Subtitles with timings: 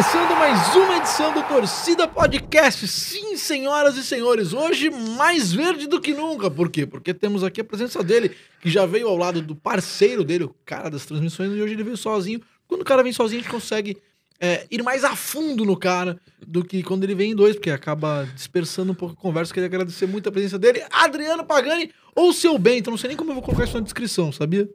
[0.00, 2.88] começando mais uma edição do Torcida Podcast.
[2.88, 6.50] Sim, senhoras e senhores, hoje mais verde do que nunca.
[6.50, 6.86] Por quê?
[6.86, 10.56] Porque temos aqui a presença dele, que já veio ao lado do parceiro dele, o
[10.64, 12.40] cara das transmissões, e hoje ele veio sozinho.
[12.66, 13.98] Quando o cara vem sozinho, a gente consegue
[14.40, 17.70] é, ir mais a fundo no cara do que quando ele vem em dois, porque
[17.70, 19.52] acaba dispersando um pouco a conversa.
[19.52, 22.90] Queria agradecer muito a presença dele, Adriano Pagani ou seu Bento.
[22.90, 24.66] Não sei nem como eu vou colocar isso na descrição, sabia?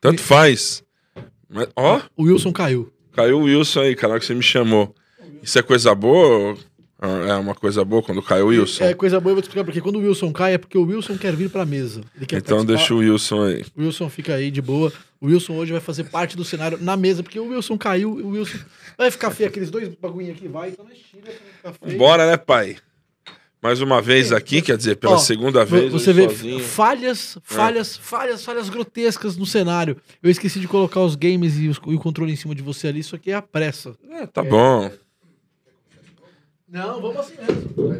[0.00, 0.82] Tanto faz.
[1.48, 2.92] Mas, ó, O Wilson caiu.
[3.14, 4.94] Caiu o Wilson aí, cara, que você me chamou.
[5.42, 6.56] Isso é coisa boa?
[7.00, 8.84] ou É uma coisa boa quando caiu o Wilson?
[8.84, 10.84] É coisa boa, eu vou te explicar porque quando o Wilson cai é porque o
[10.84, 12.00] Wilson quer vir pra mesa.
[12.16, 12.76] Ele quer então participar.
[12.78, 13.64] deixa o Wilson aí.
[13.76, 14.92] O Wilson fica aí de boa.
[15.20, 18.30] O Wilson hoje vai fazer parte do cenário na mesa, porque o Wilson caiu, o
[18.30, 18.58] Wilson
[18.96, 21.98] vai ficar feio aqueles dois bagulhinhos aqui, vai, então nós tira pra não ficar feio.
[21.98, 22.76] Bora, né, pai?
[23.64, 25.90] Mais uma vez aqui, quer dizer, pela Ó, segunda vez.
[25.90, 26.58] Você vê sozinho.
[26.58, 26.62] É.
[26.62, 29.96] falhas, falhas, falhas, falhas grotescas no cenário.
[30.22, 32.88] Eu esqueci de colocar os games e, os- e o controle em cima de você
[32.88, 33.96] ali, isso aqui é a pressa.
[34.10, 34.90] É, tá bom.
[36.68, 37.96] Não, vamos assim mesmo.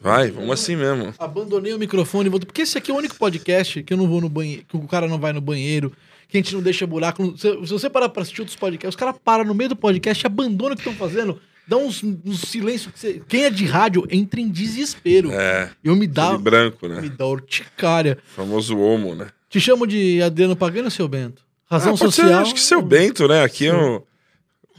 [0.00, 1.12] Vai, vamos assim mesmo.
[1.18, 2.46] Abandonei o microfone e voltei.
[2.46, 4.86] Porque esse aqui é o único podcast que eu não vou no banheiro, que o
[4.86, 5.90] cara não vai no banheiro,
[6.28, 7.36] que a gente não deixa buraco.
[7.36, 10.24] Se, se você parar pra assistir outros podcasts, os caras param no meio do podcast,
[10.24, 12.90] abandonam o que estão fazendo, dá uns, uns silêncio.
[12.92, 15.30] que você- Quem é de rádio entra em desespero.
[15.32, 17.12] É, Eu me dá, branco, me né?
[17.16, 18.18] dá urticária.
[18.34, 19.28] Famoso homo, né?
[19.48, 21.42] Te chamo de Adriano Pagano, seu Bento?
[21.70, 22.40] Razão Ah, pode ser, social.
[22.42, 23.42] acho que seu Bento, né?
[23.42, 24.06] Aqui eu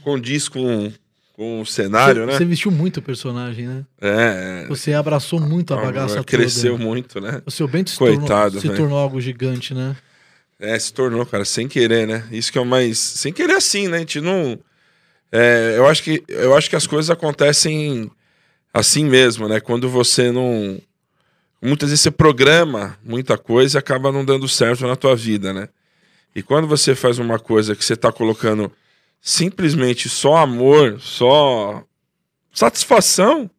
[0.04, 0.92] condiz com,
[1.32, 2.38] com o cenário, você, né?
[2.38, 3.84] Você vestiu muito o personagem, né?
[4.00, 4.66] É, é.
[4.68, 6.84] Você abraçou muito a Ah, bagaça Cresceu toda.
[6.84, 7.42] muito, né?
[7.44, 8.78] O seu Bento se, Coitado, tornou, se velho.
[8.80, 9.96] tornou algo gigante, né?
[10.58, 12.24] É, se tornou, cara, sem querer, né?
[12.30, 12.98] Isso que é o mais.
[12.98, 13.96] Sem querer assim, né?
[13.98, 14.58] A gente não.
[15.32, 18.10] É, eu, acho que, eu acho que as coisas acontecem
[18.72, 19.60] assim mesmo, né?
[19.60, 20.80] Quando você não.
[21.60, 25.68] Muitas vezes você programa muita coisa e acaba não dando certo na tua vida, né?
[26.34, 28.70] E quando você faz uma coisa que você tá colocando
[29.20, 31.82] simplesmente só amor, só
[32.52, 33.50] satisfação,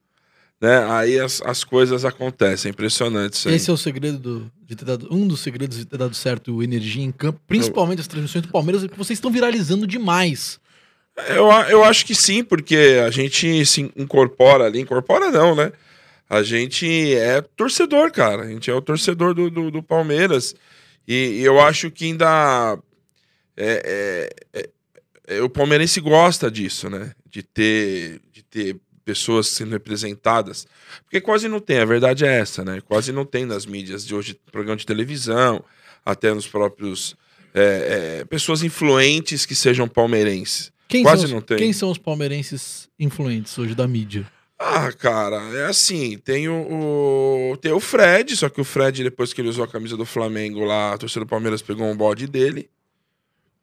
[0.62, 0.86] né?
[0.92, 2.70] Aí as, as coisas acontecem.
[2.72, 3.56] Impressionante isso aí.
[3.56, 5.08] Esse é o segredo do- de ter dado.
[5.12, 8.84] Um dos segredos de ter dado certo energia em campo, principalmente as transmissões do Palmeiras,
[8.84, 10.60] é que vocês estão viralizando demais.
[11.30, 15.72] Eu, eu acho que sim, porque a gente se incorpora ali, incorpora não, né?
[16.30, 18.44] A gente é torcedor, cara.
[18.44, 20.54] A gente é o torcedor do, do, do Palmeiras.
[21.08, 22.78] E, e eu acho que ainda.
[23.56, 24.70] é- é- é-
[25.30, 27.12] é, o palmeirense gosta disso, né?
[27.30, 30.68] De ter, de ter pessoas sendo representadas.
[31.04, 32.80] Porque quase não tem, a verdade é essa, né?
[32.82, 35.64] Quase não tem nas mídias de hoje, programa de televisão,
[36.06, 37.16] até nos próprios.
[37.54, 40.72] é, é, pessoas influentes que sejam palmeirenses.
[40.88, 41.58] Quem Quase são os, não tem.
[41.58, 44.26] Quem são os palmeirenses influentes hoje da mídia?
[44.60, 49.32] Ah, cara, é assim, tem o, o- tem o Fred, só que o Fred, depois
[49.32, 52.26] que ele usou a camisa do Flamengo lá, a torcida do Palmeiras pegou um bode
[52.26, 52.68] dele,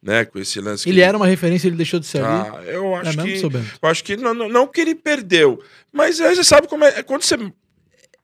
[0.00, 0.84] né, com esse lance.
[0.84, 2.48] que Ele era uma referência, ele deixou de ser ali.
[2.56, 3.56] Ah, eu É acho mesmo, que...
[3.82, 5.60] Eu acho que não, não, não que ele perdeu,
[5.92, 7.34] mas aí você sabe como é, é quando você...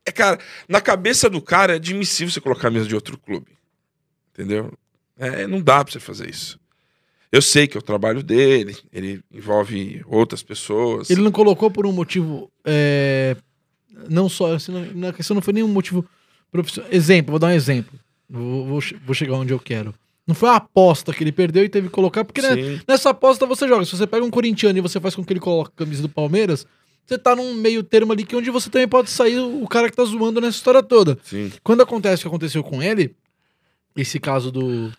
[0.07, 0.39] É, cara,
[0.69, 3.51] na cabeça do cara é admissível você colocar a mesa de outro clube,
[4.33, 4.73] entendeu?
[5.19, 6.59] É, não dá pra você fazer isso.
[7.33, 11.11] Eu sei que é o trabalho dele, ele envolve outras pessoas.
[11.11, 12.51] Ele não colocou por um motivo.
[12.65, 13.37] é,
[14.09, 14.55] não só.
[14.55, 16.05] Assim, não- na questão não foi nenhum motivo
[16.51, 16.91] profissional.
[16.93, 17.99] Exemplo, vou dar um exemplo.
[18.29, 19.95] Vou, vou, vou chegar onde eu quero.
[20.27, 22.49] Não foi a aposta que ele perdeu e teve que colocar, porque né,
[22.87, 23.85] nessa aposta você joga.
[23.85, 26.09] Se você pega um corintiano e você faz com que ele coloque a camisa do
[26.09, 26.67] Palmeiras,
[27.07, 29.97] você tá num meio termo ali que onde você também pode sair o cara que
[29.97, 31.19] tá zoando nessa história toda.
[31.25, 31.51] Sim.
[31.65, 33.15] Quando acontece o que aconteceu com ele,
[33.97, 34.93] esse caso do.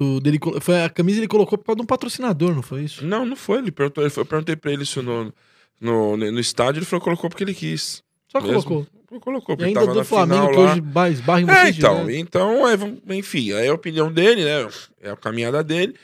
[0.00, 3.04] Do dele, foi a camisa ele colocou por causa de um patrocinador, não foi isso?
[3.04, 3.58] Não, não foi.
[3.58, 5.32] Ele perguntou, ele foi, eu perguntei pra ele isso no,
[5.80, 8.02] no, no estádio, ele falou colocou porque ele quis.
[8.28, 8.62] Só mesmo.
[8.62, 8.86] colocou.
[9.20, 12.06] Colocou, E porque ainda tava do Flamengo, que hoje ba- esbarra em É, vocês então,
[12.06, 12.18] direto.
[12.20, 12.76] então é,
[13.16, 14.68] enfim, aí é a opinião dele, né?
[15.02, 15.96] É a caminhada dele.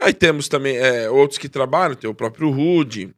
[0.00, 3.14] Aí temos também é, outros que trabalham, tem o próprio Rude.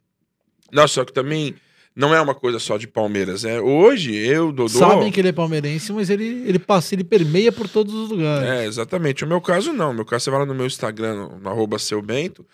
[0.70, 1.54] Não, só que também
[2.00, 4.70] não é uma coisa só de Palmeiras, é Hoje, eu, Dodô...
[4.70, 8.48] Sabem que ele é palmeirense, mas ele, ele passa, ele permeia por todos os lugares.
[8.48, 9.22] É, exatamente.
[9.22, 9.90] O meu caso, não.
[9.90, 12.44] O meu caso, você vai lá no meu Instagram, no, no arroba seu Bento,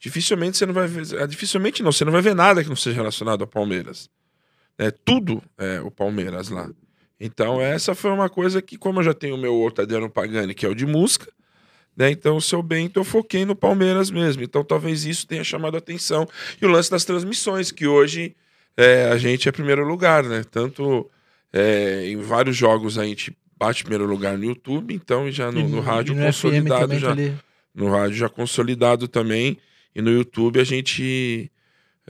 [0.00, 1.20] dificilmente você não vai ver.
[1.20, 4.08] ah, Dificilmente não, você não vai ver nada que não seja relacionado ao Palmeiras.
[4.78, 6.68] É tudo é o Palmeiras lá.
[7.20, 10.54] Então, essa foi uma coisa que, como eu já tenho o meu outro Adriano Pagani,
[10.54, 11.30] que é o de música,
[11.96, 12.10] né?
[12.10, 14.42] Então, o seu Bento eu foquei no Palmeiras mesmo.
[14.42, 16.26] Então, talvez isso tenha chamado a atenção.
[16.60, 18.34] E o lance das transmissões, que hoje
[18.76, 20.44] é, a gente é primeiro lugar, né?
[20.50, 21.10] Tanto
[21.52, 25.60] é, em vários jogos a gente bate primeiro lugar no YouTube, então e já no,
[25.60, 27.12] E no rádio e no consolidado já.
[27.12, 27.34] ele-
[27.74, 29.56] No rádio já consolidado também.
[29.94, 31.50] E no YouTube a gente,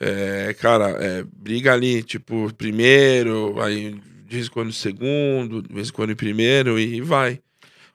[0.01, 3.93] é, cara, é, briga ali, tipo, primeiro, aí
[4.27, 7.41] de vez em quando segundo, de vez em quando em primeiro e vai.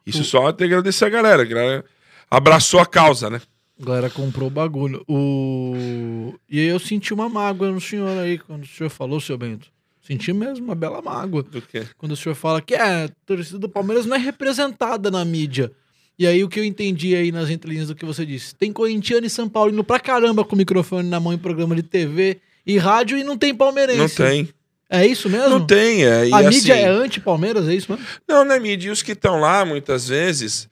[0.05, 1.41] Isso O- só tem que agradecer a galera.
[1.41, 1.85] A galera
[2.29, 3.41] abraçou a causa, né?
[3.81, 5.03] A galera comprou o bagulho.
[5.07, 6.33] O...
[6.49, 9.71] E aí eu senti uma mágoa no senhor aí, quando o senhor falou, seu Bento.
[10.01, 11.43] Senti mesmo uma bela mágoa.
[11.43, 11.85] Do quê?
[11.97, 15.71] Quando o senhor fala que é, a torcida do Palmeiras não é representada na mídia.
[16.17, 18.53] E aí o que eu entendi aí nas entrelinhas do que você disse.
[18.53, 21.83] Tem corintiano e São Paulino pra caramba com o microfone na mão em programa de
[21.83, 24.19] TV e rádio e não tem palmeirense.
[24.19, 24.49] Não tem.
[24.89, 25.59] É isso mesmo?
[25.59, 26.03] Não tem.
[26.03, 28.05] É, e A assim, mídia é anti-Palmeiras, é isso mesmo?
[28.27, 28.89] Não, não é mídia.
[28.89, 30.67] E os que estão lá, muitas vezes,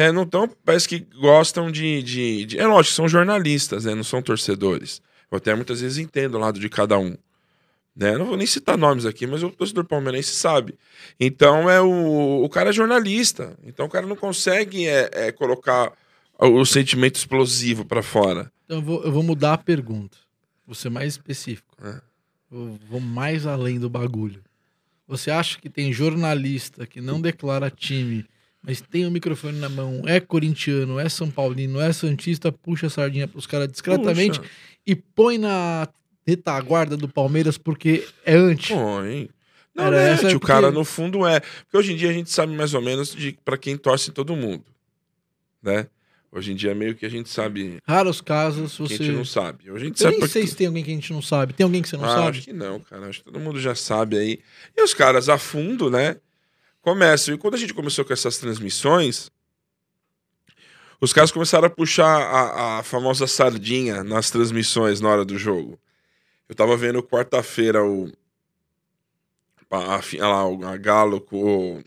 [0.00, 0.48] é, não estão.
[0.64, 3.94] Parece que gostam de, de, de- É lógico, são jornalistas, né?
[3.94, 5.00] Não são torcedores.
[5.30, 7.16] Eu até muitas vezes entendo o lado de cada um.
[7.94, 8.16] Né?
[8.16, 10.78] Não vou nem citar nomes aqui, mas o torcedor palmeirense sabe.
[11.18, 13.56] Então é o, o cara é jornalista.
[13.64, 15.92] Então o cara não consegue é, é, colocar
[16.38, 18.52] o, o sentimento explosivo pra fora.
[18.64, 20.16] Então eu vou, eu vou mudar a pergunta.
[20.64, 21.74] Vou ser mais específico.
[21.82, 22.00] É.
[22.52, 24.42] Eu vou mais além do bagulho.
[25.08, 28.24] Você acha que tem jornalista que não declara time,
[28.62, 32.90] mas tem o microfone na mão, é corintiano, é São Paulino, é Santista, puxa a
[32.90, 34.50] sardinha pros caras discretamente Puxa,
[34.86, 35.88] e põe na
[36.26, 38.72] retaguarda do Palmeiras porque é anti?
[38.72, 39.30] põe.
[39.74, 40.10] Não, Era né?
[40.10, 41.40] essa, o porque- cara no fundo é.
[41.40, 44.34] Porque hoje em dia a gente sabe mais ou menos de para quem torce todo
[44.34, 44.64] mundo.
[45.62, 45.86] Né?
[46.30, 48.94] Hoje em dia meio que a gente sabe Raros casos você.
[48.94, 49.70] a gente não sabe.
[49.70, 51.54] Hoje a gente Eu sabe nem sei se tem alguém que a gente não sabe.
[51.54, 52.28] Tem alguém que você não ah, sabe?
[52.38, 53.06] Acho que não, cara.
[53.06, 54.38] Acho que todo mundo já sabe aí.
[54.76, 56.16] E os caras a fundo, né?
[56.88, 57.34] Começam.
[57.34, 59.30] E quando a gente começou com essas transmissões,
[60.98, 65.78] os caras começaram a puxar a, a famosa sardinha nas transmissões na hora do jogo.
[66.48, 68.10] Eu tava vendo quarta-feira o.
[69.70, 71.84] A, a, a Galo com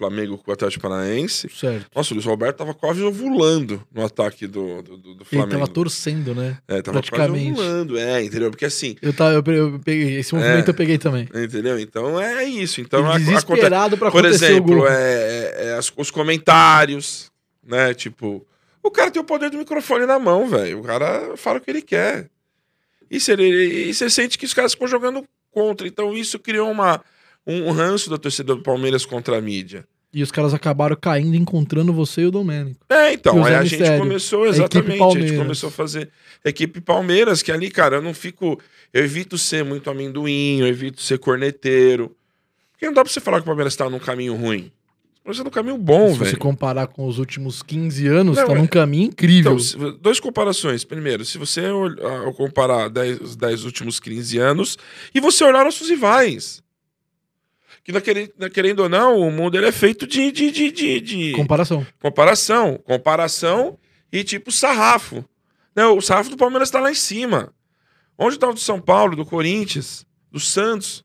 [0.00, 1.48] Flamengo com o Atlético Paranaense.
[1.54, 1.86] Certo.
[1.94, 5.50] Nossa, o Luiz Roberto tava quase ovulando no ataque do, do, do- do Ele Flamengo.
[5.50, 6.56] tava torcendo, né?
[6.66, 7.52] É, tava quase praticamente.
[7.60, 8.50] ovulando, é, entendeu?
[8.50, 9.42] Porque assim, Eu, tava, eu,
[9.72, 10.18] eu peguei.
[10.18, 10.70] Esse movimento É.
[10.70, 11.28] eu peguei também.
[11.34, 11.78] Entendeu?
[11.78, 12.80] Então é isso.
[12.80, 13.30] Então Ele acontece.
[13.30, 17.30] desesperado pra Por exemplo, é, é- é as- os comentários,
[17.62, 17.92] né?
[17.94, 18.46] Tipo,
[18.82, 20.80] o cara tem o poder do microfone na mão, velho.
[20.80, 22.28] O cara fala o que ele quer.
[23.10, 25.86] E você, e você sente que os caras ficam jogando contra.
[25.86, 27.02] Então isso criou uma,
[27.46, 29.84] um ranço da torcida do Palmeiras contra a mídia.
[30.12, 32.80] E os caras acabaram caindo encontrando você e o Domênico.
[32.88, 35.36] É, então, aí a gente começou, A exatamente, a, gente Palmeiras.
[35.38, 36.10] começou a fazer
[36.44, 38.58] equipe Palmeiras, que ali, cara, eu não fico,
[38.92, 42.14] eu evito ser muito amendoim, eu evito ser corneteiro,
[42.72, 44.72] porque não dá pra você falar que o Palmeiras tá num caminho ruim.
[45.20, 46.38] O Palmeiras tá num caminho bom, Se você velho.
[46.38, 49.56] comparar com os últimos 15 anos, Não, tá é- num caminho incrível.
[49.56, 50.82] Então, dois comparações.
[50.82, 52.90] Primeiro, se você ah, comparar
[53.20, 54.76] os 10 últimos 15 anos
[55.14, 56.62] e você olhar nossos rivais.
[57.92, 61.00] Que não querendo, não ou não, o mundo ele é feito de, de, de, de,
[61.00, 61.86] de- Comparação.
[62.00, 62.78] comparação.
[62.84, 63.78] Comparação
[64.12, 65.24] e tipo sarrafo.
[65.74, 67.52] Né, o sarrafo do Palmeiras tá lá em cima.
[68.18, 71.02] Onde tá o do São Paulo, do Corinthians, do Santos?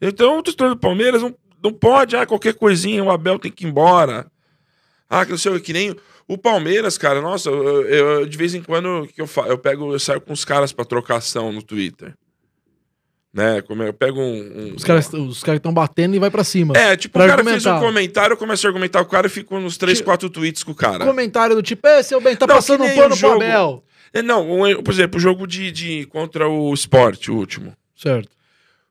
[0.00, 3.64] Então o torcedor do Palmeiras não, não pode, ah, qualquer coisinha, o Abel tem que
[3.64, 4.26] ir embora.
[5.08, 5.94] Ah, que não sei o que, nem
[6.28, 9.98] o Palmeiras, cara, nossa, eu, eu- de vez em quando que eu, eu pego, eu
[9.98, 12.14] saio com os caras pra trocação no Twitter.
[13.36, 13.60] Né?
[13.60, 14.70] Como eu pego um.
[14.70, 16.74] um- Os caras os caras estão batendo e vai pra cima.
[16.74, 17.86] É, tipo, pra o cara fez um argumentar.
[17.86, 20.62] comentário, eu começo a argumentar com o cara e fico nos três, Tipo, quatro tweets
[20.62, 21.04] com o cara.
[21.04, 23.34] Comentário do tipo, Ê, seu bem, tá Não, passando um pano o pro jogo.
[23.42, 23.84] Abel.
[24.14, 27.76] É, não, um- por exemplo, o jogo de, de contra o Sport, o último.
[27.94, 28.30] Certo.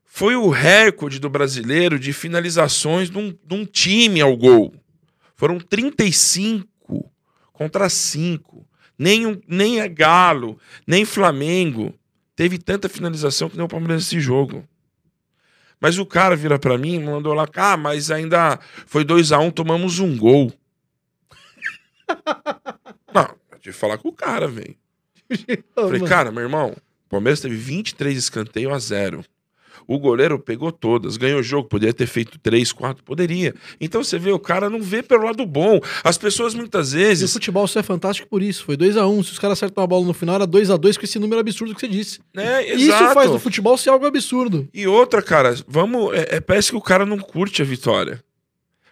[0.04, 4.72] Foi o recorde do brasileiro de finalizações de um, de um time ao gol.
[5.34, 7.10] Foram 35
[7.52, 8.64] contra 5.
[8.98, 11.92] Nem, um, nem a Galo, nem Flamengo
[12.36, 14.62] teve tanta finalização que nem o Palmeiras nesse jogo.
[15.80, 19.38] Mas o cara vira pra mim e mandou lá, ah, mas ainda foi 2 a
[19.38, 20.52] 1 tomamos um gol.
[23.12, 24.76] Não, eu tive que falar com o cara, velho.
[25.74, 29.24] Falei, cara, meu irmão, o Palmeiras teve 23 escanteio a zero.
[29.88, 33.54] O goleiro pegou todas, ganhou o jogo, poderia ter feito 3, 4, poderia.
[33.80, 35.80] Então você vê, o cara não vê pelo lado bom.
[36.02, 37.32] As pessoas muitas E o vezes.
[37.32, 38.64] futebol só é fantástico por isso.
[38.64, 39.22] Foi 2x1.
[39.24, 41.80] Se os caras acertam a bola no final, era 2x2 com esse número absurdo que
[41.80, 42.20] você disse.
[42.34, 43.14] Né, Isso exato.
[43.14, 44.68] faz do futebol ser algo absurdo.
[44.74, 46.12] E outra, cara, vamos.
[46.14, 48.20] É, é- parece que o cara não curte a vitória.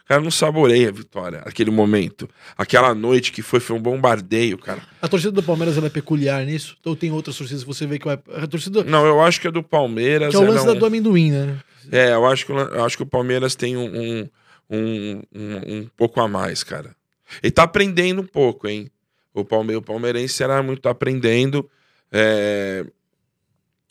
[0.05, 2.29] O cara não saboreia a vitória, aquele momento.
[2.59, 4.83] Aquela noite que foi, foi um bombardeio, cara.
[5.01, 6.77] A torcida do Palmeiras é peculiar nisso?
[6.85, 8.19] Ou tem outras torcidas que você vê que vai.
[8.37, 8.85] A torcida.
[8.85, 10.29] Não, eu acho que é do Palmeiras.
[10.29, 11.59] Que é o lance ela da do amendoim, né?
[11.91, 14.29] É, eu acho que, eu acho que o Palmeiras tem um, um,
[14.71, 16.95] um, um- um pouco a mais, cara.
[17.43, 18.91] Ele tá aprendendo um pouco, hein?
[19.33, 21.69] O, Palme, o palmeirense era muito tá aprendendo
[22.13, 22.85] é,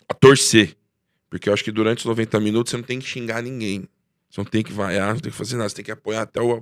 [0.07, 0.75] a torcer.
[1.29, 3.87] Porque eu acho que durante os 90 minutos você não tem que xingar ninguém.
[4.33, 5.69] Você não tem que vaiar, não tem que fazer nada.
[5.69, 6.59] Você tem que apoiar até o,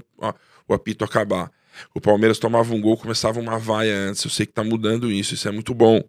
[0.68, 1.50] o apito acabar.
[1.96, 4.26] O Palmeiras tomava um gol, começava uma vaia antes.
[4.26, 6.04] Eu sei que tá mudando isso, isso é muito bom.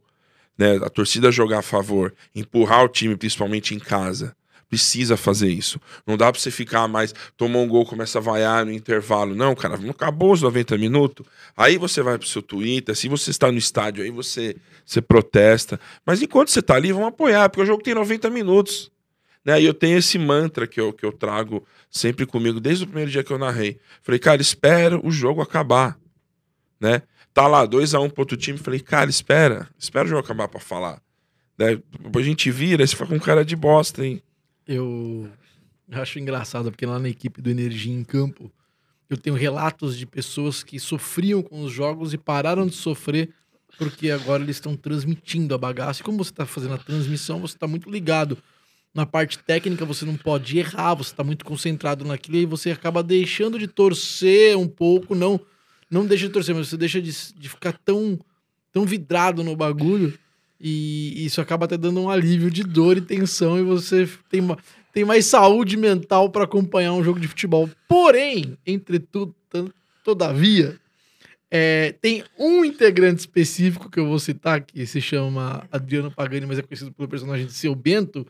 [0.58, 0.78] Né?
[0.78, 4.34] A torcida jogar a favor, empurrar o time, principalmente em casa.
[4.68, 5.80] precisa fazer isso.
[6.04, 9.32] Não dá pra você ficar mais, tomou um gol, começa a vaiar no intervalo.
[9.32, 11.24] Não, cara, acabou os 90 minutos.
[11.56, 15.78] Aí você vai pro seu Twitter, se você está no estádio, aí você, você protesta.
[16.04, 18.91] Mas enquanto você tá ali, vamos apoiar, porque o jogo tem 90 minutos.
[19.44, 19.60] Né?
[19.60, 23.10] E eu tenho esse mantra que eu, que eu trago sempre comigo desde o primeiro
[23.10, 23.78] dia que eu narrei.
[24.02, 25.98] Falei, cara, espera o jogo acabar.
[26.80, 27.02] Né?
[27.34, 28.58] Tá lá, 2 a 1 um pro outro time.
[28.58, 31.02] Falei, cara, espera, espera o jogo acabar pra falar.
[31.58, 31.80] Né?
[32.00, 34.22] Depois a gente vira, você fica com cara de bosta, hein?
[34.66, 35.28] Eu
[35.90, 38.50] acho engraçado, porque lá na equipe do Energia em Campo,
[39.10, 43.30] eu tenho relatos de pessoas que sofriam com os jogos e pararam de sofrer
[43.78, 46.00] porque agora eles estão transmitindo a bagaça.
[46.00, 48.38] E como você está fazendo a transmissão, você está muito ligado
[48.94, 53.02] na parte técnica, você não pode errar, você está muito concentrado naquilo e você acaba
[53.02, 55.40] deixando de torcer um pouco, não
[55.90, 58.18] não deixa de torcer, mas você deixa de, de ficar tão,
[58.72, 60.18] tão vidrado no bagulho
[60.58, 64.40] e isso acaba até dando um alívio de dor e tensão e você tem,
[64.90, 67.68] tem mais saúde mental para acompanhar um jogo de futebol.
[67.86, 69.34] Porém, entretudo,
[70.02, 70.80] todavia,
[71.50, 76.58] é, tem um integrante específico que eu vou citar, que se chama Adriano Pagani, mas
[76.58, 78.26] é conhecido pelo personagem de Seu Bento,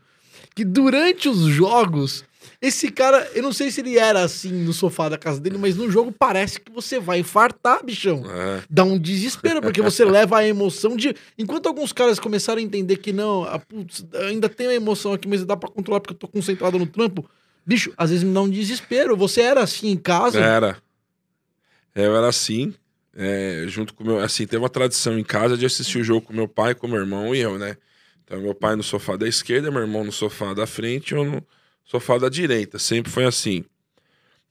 [0.55, 2.23] que durante os jogos,
[2.61, 5.75] esse cara, eu não sei se ele era assim no sofá da casa dele, mas
[5.75, 8.23] no jogo parece que você vai infartar, bichão.
[8.25, 8.61] É.
[8.69, 11.15] Dá um desespero, porque você leva a emoção de.
[11.37, 15.27] Enquanto alguns caras começaram a entender que não, a, putz, ainda tem a emoção aqui,
[15.27, 17.29] mas dá pra controlar porque eu tô concentrado no trampo.
[17.65, 19.15] Bicho, às vezes me dá um desespero.
[19.17, 20.39] Você era assim em casa?
[20.39, 20.77] Era.
[21.95, 22.73] Eu era assim.
[23.15, 24.19] É, junto com meu.
[24.19, 26.99] Assim, tem uma tradição em casa de assistir o jogo com meu pai, com meu
[26.99, 27.77] irmão e eu, né?
[28.23, 31.45] Então, meu pai no sofá da esquerda, meu irmão no sofá da frente eu no
[31.83, 32.79] sofá da direita.
[32.79, 33.65] Sempre foi assim.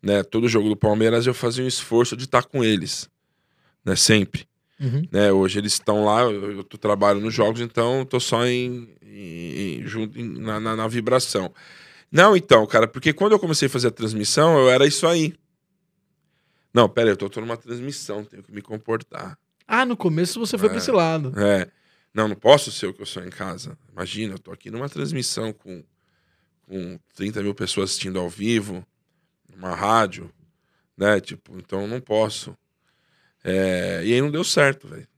[0.03, 0.23] Né?
[0.23, 3.09] Todo jogo do Palmeiras eu fazia um esforço de estar com eles.
[3.85, 3.97] Né?
[3.97, 4.47] Sempre.
[4.81, 5.07] Uhum.
[5.13, 5.33] Né?
[5.33, 9.85] Hoje eles estão lá, eu, eu trabalho nos jogos, então tô só em, em,
[10.17, 11.53] em, na, na, na, vibração.
[12.11, 15.35] Não, então, cara, porque quando eu comecei a fazer a transmissão, eu era isso aí.
[16.75, 19.39] Não, pera aí, eu tô, tô numa transmissão, tenho que me comportar.
[19.69, 21.33] Ah, no começo você foi é, pra esse lado.
[21.39, 21.69] É.
[22.15, 23.79] Não, não posso ser o que eu sou em casa.
[23.91, 25.83] Imagina, eu tô aqui numa transmissão com,
[26.63, 28.87] com 30 mil pessoas assistindo ao vivo,
[29.51, 30.31] numa rádio,
[30.97, 31.21] né?
[31.21, 32.57] Tipo, então não posso.
[33.43, 34.03] É...
[34.05, 35.09] E aí não deu certo, velho.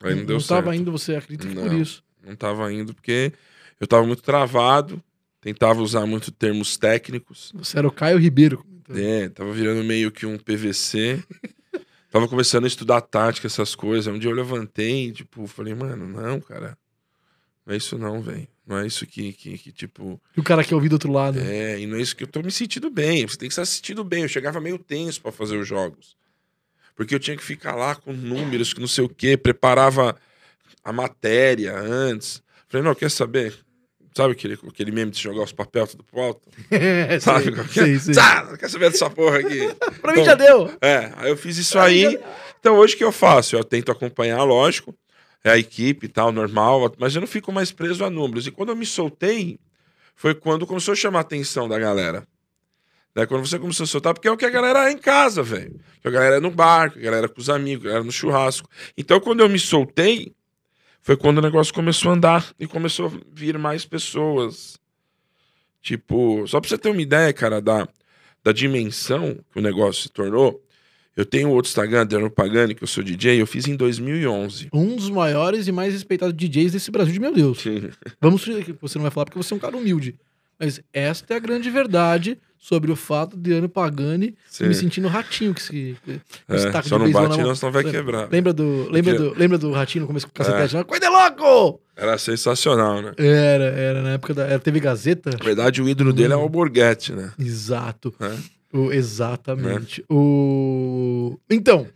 [0.00, 0.50] Aí não, não deu certo.
[0.50, 2.04] Não tava indo, você acredita não, por isso?
[2.24, 3.32] Não tava indo porque
[3.80, 5.02] eu tava muito travado,
[5.40, 7.52] tentava usar muito termos técnicos.
[7.54, 8.64] Você era o Caio Ribeiro.
[8.90, 11.22] É, tava virando meio que um PVC.
[12.12, 14.12] Tava começando a estudar tática, essas coisas.
[14.12, 16.76] Um dia eu levantei tipo, falei, mano, não, cara.
[17.64, 18.46] Não é isso não, velho.
[18.66, 20.20] Não é isso que, que, que, tipo.
[20.36, 21.40] E o cara quer ouvir do outro lado.
[21.40, 23.26] É, e não é isso que eu tô me sentindo bem.
[23.26, 24.24] Você tem que estar sentindo bem.
[24.24, 26.14] Eu chegava meio tenso para fazer os jogos.
[26.94, 30.14] Porque eu tinha que ficar lá com números, que não sei o quê, preparava
[30.84, 32.42] a matéria antes.
[32.68, 33.58] Falei, não, quer saber?
[34.14, 36.48] Sabe aquele, aquele meme de jogar os papéis tudo pro alto?
[36.70, 37.54] É, Sabe?
[37.68, 38.20] Sim, sim, sim.
[38.20, 39.60] Ah, quer saber dessa porra aqui?
[40.00, 40.70] pra mim já deu.
[40.80, 42.18] É, aí eu fiz isso pra aí.
[42.60, 43.56] Então hoje o que eu faço?
[43.56, 44.94] Eu tento acompanhar, lógico,
[45.42, 48.46] é a equipe e tal, normal, mas eu não fico mais preso a números.
[48.46, 49.58] E quando eu me soltei,
[50.14, 52.26] foi quando começou a chamar a atenção da galera.
[53.14, 53.26] Né?
[53.26, 55.78] Quando você começou a soltar, porque é o que a galera é em casa, velho.
[56.04, 58.12] A galera é no bar, a galera é com os amigos, a galera é no
[58.12, 58.68] churrasco.
[58.96, 60.34] Então quando eu me soltei,
[61.02, 64.78] foi quando o negócio começou a andar e começou a vir mais pessoas.
[65.82, 67.88] Tipo, só pra você ter uma ideia, cara, da,
[68.44, 70.62] da dimensão que o negócio se tornou.
[71.16, 74.68] Eu tenho outro Instagram, Adriano Pagani, que eu sou DJ, eu fiz em 2011.
[74.72, 77.60] Um dos maiores e mais respeitados DJs desse Brasil de meu Deus.
[77.60, 77.90] Sim.
[78.20, 80.16] Vamos que você não vai falar porque você é um cara humilde.
[80.62, 84.68] Mas esta é a grande verdade sobre o fato de Ano Pagani Sim.
[84.68, 88.28] me sentindo ratinho que se que é, só não bate não, senão vai quebrar.
[88.30, 90.76] Lembra do, lembra do, lembra do ratinho no começo com o cacetete?
[90.76, 90.84] É.
[90.84, 91.80] Coisa louco!
[91.96, 93.12] Era sensacional, né?
[93.18, 95.30] Era, era na época da era, teve Gazeta.
[95.30, 96.14] Na verdade, o ídolo hum.
[96.14, 97.32] dele é o Borghetti, né?
[97.36, 98.14] Exato.
[98.20, 98.78] É.
[98.78, 100.02] O, exatamente.
[100.02, 100.04] É.
[100.14, 101.88] O então,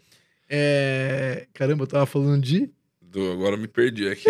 [0.51, 1.47] é...
[1.55, 2.69] caramba, eu tava falando de
[3.01, 4.29] do, agora me perdi aqui.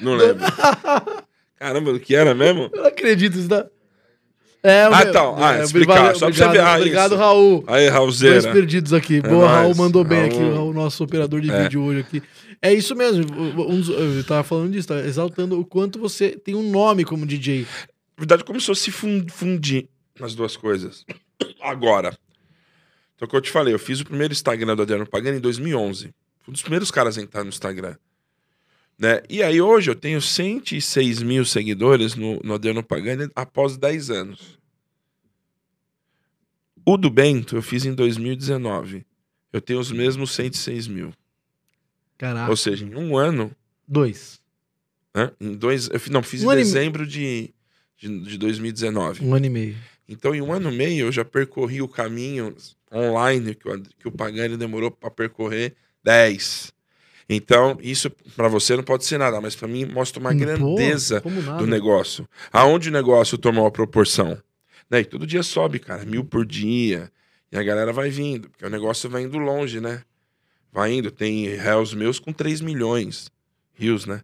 [0.00, 0.44] não lembro.
[1.58, 2.70] Caramba, o que era mesmo?
[2.72, 3.66] Eu não acredito, isso dá.
[4.62, 5.36] É, ah, então.
[5.38, 6.16] Ah, é, explicar.
[6.16, 6.60] Só pra você ver.
[6.60, 7.20] Ah, obrigado, isso.
[7.20, 7.64] Raul.
[7.68, 8.40] Aí, Raulzeira.
[8.42, 9.18] Dois perdidos aqui.
[9.18, 10.32] É Boa, Raul mandou bem Raul.
[10.32, 11.62] aqui, o nosso operador de é.
[11.62, 12.22] vídeo hoje aqui.
[12.60, 13.22] É isso mesmo.
[13.22, 17.60] Eu tava falando disso, tá exaltando o quanto você tem um nome como DJ.
[17.60, 17.66] Na
[18.18, 21.04] verdade, começou a se fundir nas duas coisas.
[21.62, 22.16] Agora.
[23.14, 25.40] Então, o que eu te falei, eu fiz o primeiro Instagram do Adriano Pagani em
[25.40, 26.06] 2011.
[26.06, 26.12] Fui
[26.48, 27.94] um dos primeiros caras a entrar no Instagram.
[28.98, 29.22] Né?
[29.28, 34.58] E aí hoje eu tenho 106 mil seguidores no, no Adriano Pagani após 10 anos.
[36.84, 39.04] O do Bento eu fiz em 2019.
[39.52, 41.12] Eu tenho os mesmos 106 mil.
[42.16, 42.50] Caraca.
[42.50, 43.50] Ou seja, em um ano.
[43.86, 44.40] Dois.
[45.14, 45.30] Né?
[45.40, 45.88] Em dois.
[45.88, 47.52] Eu, não, fiz um em dezembro de,
[47.98, 49.24] de, de 2019.
[49.24, 49.76] Um ano e meio.
[50.08, 52.54] Então, em um ano e meio, eu já percorri o caminho
[52.92, 55.74] online que o, que o Pagani demorou para percorrer
[56.04, 56.72] 10.
[57.28, 61.28] Então, isso para você não pode ser nada, mas para mim mostra uma grandeza Pô,
[61.30, 62.28] do negócio.
[62.52, 64.38] Aonde o negócio tomou a proporção.
[64.88, 65.00] Né?
[65.00, 67.10] E todo dia sobe, cara, mil por dia.
[67.50, 70.02] E a galera vai vindo, porque o negócio vai indo longe, né?
[70.72, 71.10] Vai indo.
[71.10, 73.30] Tem réus meus com 3 milhões.
[73.74, 74.22] Rios, né?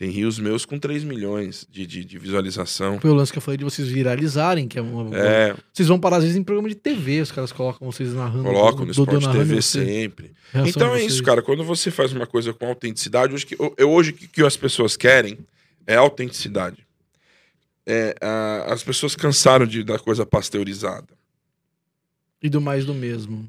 [0.00, 2.98] Tem rios meus com 3 milhões de, de, de visualização.
[2.98, 5.14] Foi o lance que eu falei de vocês viralizarem, que é uma.
[5.14, 8.44] É, Vocês vão parar às vezes em programa de TV, os caras colocam vocês narrando.
[8.44, 10.32] colocam no Sport narrando TV você, sempre.
[10.64, 11.42] Então é isso, cara.
[11.42, 14.96] Quando você faz uma coisa com autenticidade, hoje que, eu, hoje que, que as pessoas
[14.96, 15.36] querem
[15.86, 16.78] é autenticidade.
[17.84, 21.08] É, a- as pessoas cansaram de, da coisa pasteurizada.
[22.42, 23.46] E do mais do mesmo.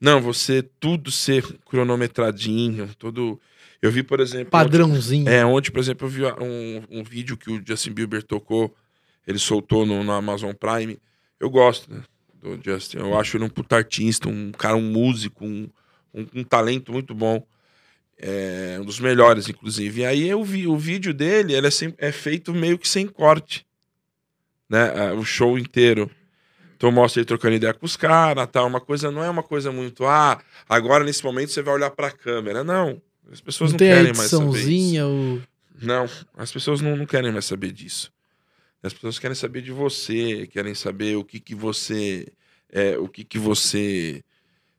[0.00, 3.38] Não, você tudo ser cronometradinho, tudo.
[3.84, 4.50] Eu vi, por exemplo.
[4.50, 5.22] Padrãozinho.
[5.26, 8.74] Ontem, é, ontem, por exemplo, eu vi um, um vídeo que o Justin Bieber tocou,
[9.26, 10.98] ele soltou no, no Amazon Prime.
[11.38, 12.00] Eu gosto, né?
[12.40, 12.96] Do Justin.
[12.98, 15.68] Eu acho ele um puta artista, um cara, um músico, um,
[16.14, 17.46] um, um talento muito bom.
[18.16, 20.00] É, um dos melhores, inclusive.
[20.00, 23.06] E aí eu vi o vídeo dele, ele é, sem- é feito meio que sem
[23.06, 23.66] corte.
[24.66, 24.92] Né?
[24.96, 26.10] Ah, O show inteiro.
[26.76, 28.66] Então mostra ele trocando ideia com os caras, tal.
[28.66, 30.06] Uma coisa não é uma coisa muito.
[30.06, 32.64] Ah, agora nesse momento você vai olhar pra câmera.
[32.64, 33.00] Não.
[33.30, 34.56] As pessoas Não não, querem mais saber isso.
[34.56, 35.42] ediçãozinha, o.
[35.80, 38.12] Não, as pessoas não, não querem mais saber disso.
[38.82, 42.26] As pessoas querem saber de você, querem saber o que que você
[42.70, 44.22] é, o que que você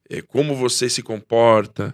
[0.09, 1.93] é, como você se comporta,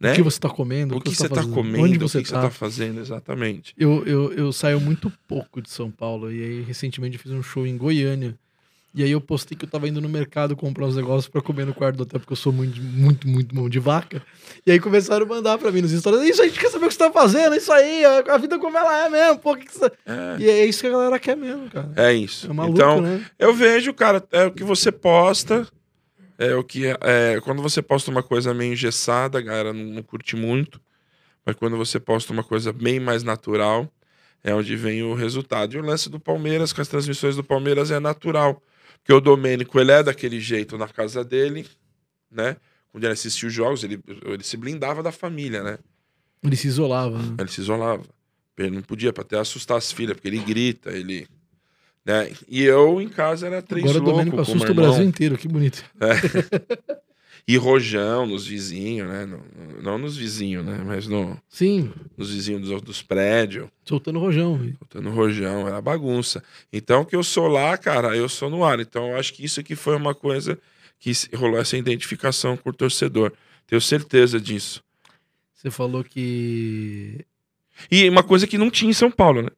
[0.00, 0.12] né?
[0.12, 2.28] O que você tá comendo, O que você tá fazendo, comendo, onde o você que
[2.28, 2.42] você tá.
[2.42, 3.72] tá fazendo exatamente.
[3.78, 6.32] Eu, eu, eu saio muito pouco de São Paulo.
[6.32, 8.36] E aí, recentemente, eu fiz um show em Goiânia.
[8.94, 11.64] E aí, eu postei que eu tava indo no mercado comprar uns negócios pra comer
[11.64, 14.22] no quarto do hotel, porque eu sou muito, muito, muito mão de vaca.
[14.66, 16.88] E aí, começaram a mandar pra mim nos stories: Isso, a gente quer saber o
[16.88, 19.72] que você tá fazendo, isso aí, a, vida como ela é mesmo, pô, que, que
[19.72, 19.86] você.
[20.04, 21.90] É, E é isso que a galera quer mesmo, cara.
[21.96, 22.50] é isso.
[22.50, 23.24] É maluco, então, né?
[23.38, 25.66] eu vejo, cara, é o que você posta,
[26.38, 30.02] é o que é, quando você posta uma coisa meio engessada, a galera não, não
[30.02, 30.80] curte muito,
[31.46, 33.90] mas quando você posta uma coisa bem mais natural,
[34.44, 35.74] é onde vem o resultado.
[35.74, 38.60] E o lance do Palmeiras, com as transmissões do Palmeiras, é natural.
[39.02, 41.66] Porque o Domênico, ele é daquele jeito na casa dele,
[42.30, 42.56] né?
[42.92, 45.78] Quando ele assistia os jogos, ele, ele se blindava da família, né?
[46.42, 47.18] Ele se isolava.
[47.18, 47.36] né?
[47.38, 48.04] Ele se isolava.
[48.56, 51.26] Ele não podia, pra até assustar as filhas, porque ele grita, ele.
[52.04, 52.32] Né?
[52.48, 54.74] E eu em casa era três Agora o loucos Domênico com assusta o.
[54.74, 55.84] Brasil inteiro, que bonito.
[57.46, 59.26] E rojão nos vizinhos, né?
[59.26, 59.42] No-
[59.82, 60.80] não nos vizinhos, né?
[60.86, 63.68] Mas no, Sim, nos vizinhos dos, dos prédios.
[63.84, 64.56] soltando rojão.
[64.56, 64.76] velho.
[64.78, 66.42] Botando rojão, era bagunça.
[66.72, 68.78] Então, que eu sou lá, cara, eu sou no ar.
[68.78, 70.56] Então, eu acho que isso aqui foi uma coisa
[71.00, 73.32] que rolou essa identificação com o torcedor.
[73.66, 74.80] Tenho certeza disso.
[75.52, 77.24] Você falou que.
[77.90, 79.48] E uma coisa que não tinha em São Paulo, né?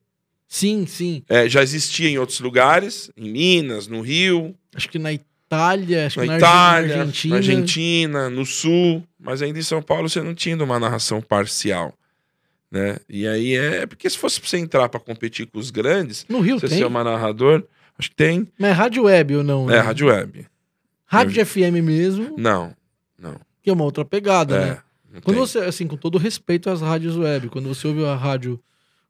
[0.49, 1.23] Sim, sim.
[1.29, 6.18] É, já existia em outros lugares, em Minas, no Rio, Acho que na Itália, acho
[6.18, 7.30] na que na Itália, Argentina.
[7.35, 11.94] na Argentina, no Sul, mas ainda em São Paulo você não tinha uma narração parcial,
[12.70, 12.96] né?
[13.09, 16.40] E aí é porque se fosse pra você entrar pra competir com os grandes, No
[16.40, 16.78] Rio você tem.
[16.78, 17.62] ser uma narrador,
[17.98, 19.68] acho que tem, Mas é rádio web ou não?
[19.70, 19.78] é né?
[19.80, 20.46] rádio web.
[21.07, 22.74] Rádio de FM mesmo, Não,
[23.62, 24.64] que é uma outra pegada, é.
[24.66, 24.78] né?
[25.12, 25.46] não Quando tem.
[25.46, 28.61] você, assim, com todo respeito às rádios web, quando você ouve a rádio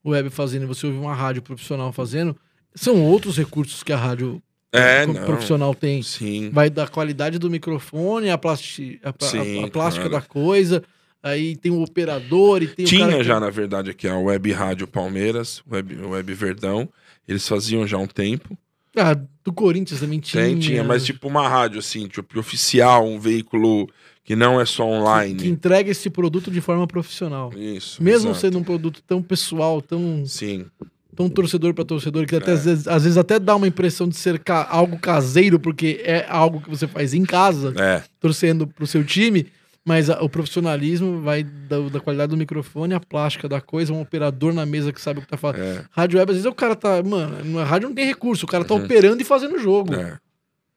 [0.04, 2.36] web fazendo e você ouve uma rádio profissional fazendo,
[2.74, 4.42] são outros recursos que a rádio
[4.78, 5.24] É, co- não.
[5.24, 6.02] profissional tem.
[6.02, 6.50] Sim.
[6.52, 10.20] Vai da qualidade do microfone, a, plasti a, pla- a- Sim, a plástica cara.
[10.22, 10.82] da coisa,
[11.22, 14.52] aí tem o operador e tem o Tinha que- já, na verdade, aqui a Web
[14.52, 16.88] Rádio Palmeiras, Web, Web Verdão.
[17.26, 18.56] Eles faziam já um tempo.
[18.96, 20.44] Ah, do Corinthians também tinha.
[20.44, 23.88] Tem, tinha, mas tipo uma rádio, assim, tipo oficial, um veículo
[24.22, 25.34] que não é só online.
[25.34, 27.52] que entrega esse produto de forma profissional.
[27.56, 28.02] Isso.
[28.02, 28.40] Mesmo exato.
[28.40, 30.66] sendo um produto tão pessoal, tão, Sim.
[31.14, 32.54] Tão torcedor para torcedor, que até, É.
[32.54, 36.26] às, vezes, às vezes até dá uma impressão de ser ca- algo caseiro, porque é
[36.28, 38.02] algo que você faz em casa, É.
[38.20, 39.46] torcendo pro seu time,
[39.84, 44.00] mas a- o profissionalismo vai da, da qualidade do microfone, a plástica da coisa, um
[44.00, 45.60] operador na mesa que sabe o que tá falando.
[45.60, 45.84] É.
[45.90, 47.02] Rádio web, às vezes o cara tá.
[47.02, 48.84] Mano, na rádio não tem recurso, o cara tá Uhum.
[48.84, 49.94] operando e fazendo jogo.
[49.94, 50.18] é.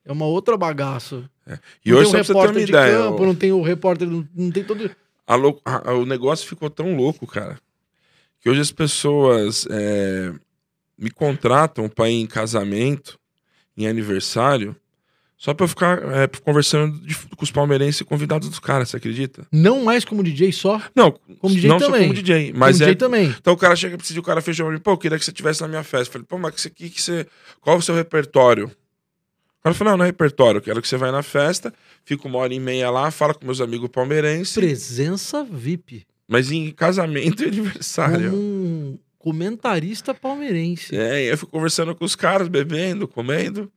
[0.05, 1.23] É uma outra bagaça.
[1.85, 4.09] E não hoje, tem o uma repórter de ideia, campo, o- não tem o repórter,
[4.09, 4.89] não, não tem todo.
[5.29, 7.57] lou- a- o negócio ficou tão louco, cara,
[8.41, 10.31] que hoje as pessoas é,
[10.97, 13.19] me contratam pra ir em casamento,
[13.75, 14.75] em aniversário,
[15.37, 18.97] só pra eu ficar é, conversando de- com os palmeirenses e convidados dos caras, você
[18.97, 19.45] acredita?
[19.51, 22.01] Não mais como DJ só, Não, Como DJ não só também.
[22.07, 23.35] como DJ, mas como DJ é também.
[23.39, 25.23] Então o cara chega e precisa, o cara fechou pra mim, pô, eu queria que
[25.23, 26.07] você estivesse na minha festa.
[26.07, 27.27] Eu falei, pô, mas que você, que, que você.
[27.61, 28.65] Qual é o seu repertório?
[29.59, 31.71] O cara falou, não, não é repertório, eu quero que você vá na festa,
[32.05, 36.05] fica uma hora e meia lá, fala com meus amigos palmeirenses, Presença VIP.
[36.27, 38.31] Mas em casamento e aniversário.
[38.31, 40.95] Como um, Comentarista palmeirense.
[40.95, 43.71] É, eu fui conversando com os caras, bebendo, comendo.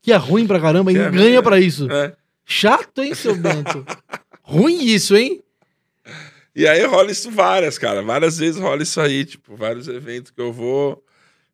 [0.00, 1.90] Que é ruim pra caramba e é ganha pra isso.
[1.90, 2.14] É.
[2.44, 3.84] Chato, hein, seu Bento?
[4.42, 5.42] ruim isso, hein?
[6.54, 8.02] E aí rola isso várias, cara.
[8.02, 11.02] Várias vezes rola isso aí, tipo, vários eventos que eu vou.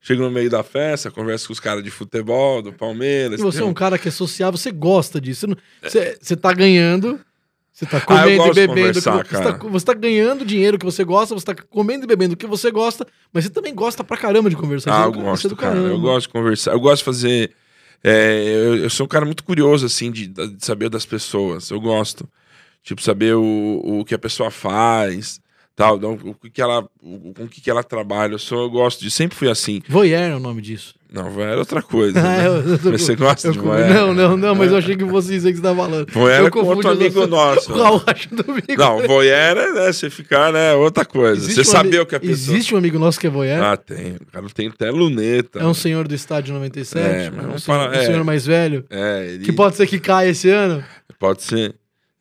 [0.02, 3.38] Chego no meio da festa, converso com os caras de futebol, do Palmeiras.
[3.38, 5.40] E você é um cara que é social, você gosta disso.
[5.40, 7.20] Você, não- você, você tá ganhando,
[7.80, 8.94] você tá Ah, comendo e gosto de bebendo.
[9.00, 9.10] você,
[9.42, 12.46] tá, você tá ganhando dinheiro que você gosta, você tá comendo e bebendo o que
[12.46, 14.92] você gosta, mas você também gosta pra caramba de conversar.
[14.92, 15.72] Ah, é eu é gosto, do cara.
[15.74, 15.88] caramba.
[15.94, 16.72] Eu gosto de conversar.
[16.72, 17.52] Eu gosto de fazer.
[18.04, 21.70] é, eu, eu sou um cara muito curioso, assim, de, de saber das pessoas.
[21.70, 22.28] Eu gosto.
[22.82, 25.39] Tipo, saber o, o que a pessoa faz,
[25.80, 28.32] tal, não, o que, que ela, o, com o que, que ela trabalha.
[28.34, 29.10] Eu, sou, eu gosto de.
[29.10, 29.80] Sempre fui assim.
[29.88, 30.94] Voyeur é o nome disso.
[31.12, 32.20] Não, era outra coisa.
[32.20, 32.46] Ah, né?
[32.46, 32.52] eu-
[32.84, 33.88] eu Mas você gosta eu de voyeur?
[33.92, 36.12] Não, não, não, mas eu achei que fosse isso aí que você tava falando.
[36.12, 37.72] Voyeur Eu é com outro amigo os- nosso.
[37.72, 38.66] Raul acha do amigo.
[38.78, 40.72] Não, voyeur é né, você ficar, né?
[40.74, 41.42] Outra coisa.
[41.42, 42.32] Existe você um saber o que a pessoa.
[42.56, 43.60] Existe um amigo nosso que é voyeur?
[43.60, 44.12] Ah, tem.
[44.20, 45.58] O cara tem até luneta.
[45.58, 47.04] É um senhor do estádio 97?
[47.04, 48.06] É, É, mas um, vamos senhor, falar- um é.
[48.06, 48.84] senhor mais velho?
[48.90, 50.84] É, ele Que pode ser que caia esse ano?
[51.18, 51.74] pode ser.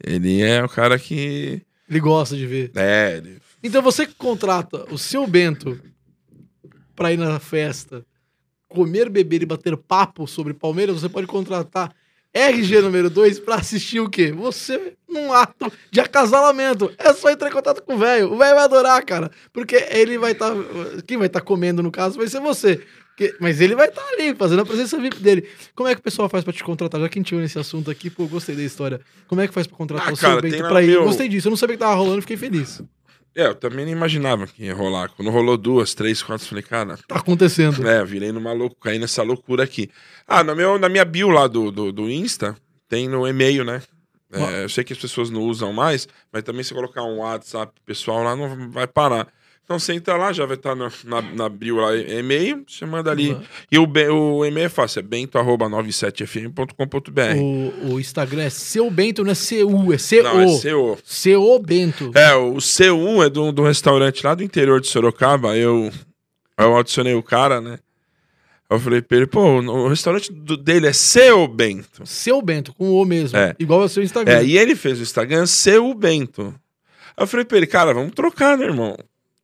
[0.04, 1.62] Ele é o cara que.
[1.90, 2.72] Ele gosta de ver.
[2.76, 3.38] É, ele.
[3.64, 5.80] Então você que contrata o seu Bento
[6.96, 8.06] pra ir na festa,
[8.68, 11.94] comer, beber e bater papo sobre Palmeiras, você pode contratar
[12.34, 14.32] RG número 2 pra assistir o quê?
[14.32, 16.92] Você num ato de acasalamento.
[16.98, 18.28] É só entrar em contato com o velho.
[18.32, 19.32] O velho vai adorar, cara.
[19.52, 20.54] Porque ele vai estar.
[21.08, 22.86] quem vai estar comendo, no caso, vai ser você.
[23.42, 25.46] Mas ele vai estar ali, fazendo a presença VIP dele.
[25.76, 27.02] Como é que o pessoal faz pra te contratar?
[27.02, 29.02] Já que a gente nesse assunto aqui, pô, gostei da história.
[29.28, 30.92] Como é que faz pra contratar Ah, o seu cara, Bento pra ir?
[30.92, 31.48] Eu meu- gostei disso.
[31.48, 32.82] Eu não sabia que tava rolando, fiquei feliz.
[33.40, 35.10] É, eu também não imaginava que ia rolar.
[35.16, 37.88] Quando rolou duas, três, quatro, eu falei, cara, Tá acontecendo.
[37.88, 39.90] é, virei numa loucura, caí nessa loucura aqui.
[40.28, 42.56] Ah, no meu, na minha bio lá do, do, do Insta,
[42.88, 43.82] tem no e-mail, né?
[44.32, 47.74] É, eu sei que as pessoas não usam mais, mas também se colocar um WhatsApp
[47.86, 49.28] pessoal lá, não vai parar.
[49.70, 53.12] Então você entra lá, já vai estar na, na, na bio lá, e-mail, você manda
[53.12, 53.34] ali.
[53.34, 53.42] Uhum.
[53.72, 53.88] E o,
[54.38, 57.38] o e-mail é fácil, é bento.97fm.com.br.
[57.38, 60.24] O, o Instagram é seu Bento, não é CU, é CO.
[60.24, 60.98] Não, é CO.
[61.06, 62.10] CO Bento.
[62.16, 65.56] É, o C1 é do, do restaurante lá do interior de Sorocaba.
[65.56, 65.92] Eu,
[66.58, 67.78] eu adicionei o cara, né?
[68.72, 72.08] Eu falei pra ele, pô, o restaurante do- dele é Seu Bento.
[72.08, 73.38] Seu Bento, com o mesmo.
[73.38, 73.54] É.
[73.60, 74.34] Igual ao seu Instagram.
[74.40, 76.56] É, e ele fez o Instagram Seu Bento.
[77.16, 78.98] Aí eu falei pra ele, cara, vamos trocar, né, irmão?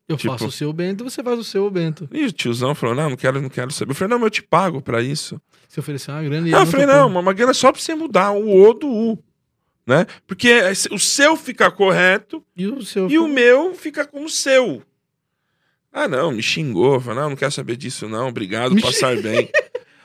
[0.07, 2.07] Eu tipo- faço o seu Bento, você faz o seu Bento.
[2.11, 3.91] E o tiozão falou, não, não quero, não quero saber.
[3.91, 5.41] Eu falei, não, mas eu te pago pra isso.
[5.67, 8.31] Você ofereceu uma grana e Aí eu falei, não, uma grana só pra você mudar
[8.31, 9.23] o O do U.
[9.87, 10.07] Né?
[10.25, 10.51] Porque
[10.91, 13.07] o seu fica correto E o seu.
[13.09, 14.81] E o meu fica como seu.
[15.93, 16.99] Ah, não, me xingou.
[16.99, 18.27] Falei, não, não quero saber disso, não.
[18.29, 19.49] Obrigado, Me passar bem.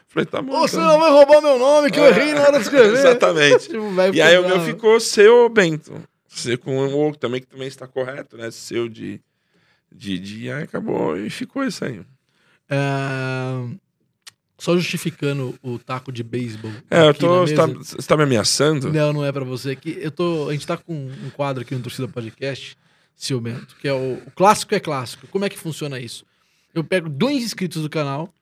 [0.06, 0.60] Falei, tá bom.
[0.60, 2.08] Você não vai roubar meu nome, que eu É.
[2.10, 2.92] errei na hora de escrever.
[2.98, 3.68] Exatamente.
[3.68, 5.94] Tipo, E aí o meu ficou seu Bento.
[6.28, 8.50] Seu com o O também, que também está correto, né?
[8.50, 9.20] Seu de.
[9.92, 12.00] De, de aí acabou e ficou isso aí.
[12.68, 13.76] É,
[14.56, 16.70] Só justificando o taco de beisebol.
[16.90, 17.40] É, eu tô.
[17.40, 18.92] Você tá, você tá me ameaçando?
[18.92, 19.74] Não, não é pra você.
[19.74, 22.76] Que eu tô, a gente tá com um quadro aqui no Torcida Podcast,
[23.16, 25.26] Ciumento, que é o, o clássico é clássico.
[25.26, 26.24] Como é que funciona isso?
[26.72, 28.32] Eu pego dois inscritos do canal,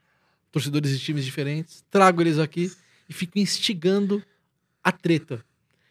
[0.52, 2.70] torcedores de times diferentes, trago eles aqui
[3.08, 4.22] e fico instigando
[4.84, 5.42] a treta.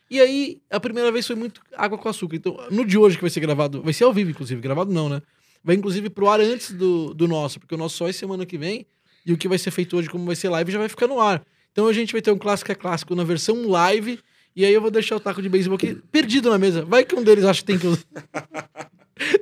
[0.09, 2.35] E aí, a primeira vez foi muito água com açúcar.
[2.37, 5.09] Então, no de hoje que vai ser gravado, vai ser ao vivo, inclusive, gravado não,
[5.09, 5.21] né?
[5.67, 8.57] Vai inclusive pro ar antes do, do nosso, porque o nosso só é semana que
[8.57, 8.87] vem,
[9.25, 11.19] e o que vai ser feito hoje, como vai ser live, já vai ficar no
[11.19, 11.45] ar.
[11.73, 14.17] Então a gente vai ter um clássico é clássico na versão live,
[14.55, 16.85] e aí eu vou deixar o taco de beisebol aqui perdido na mesa.
[16.85, 18.05] Vai que um deles acha que tem que usar.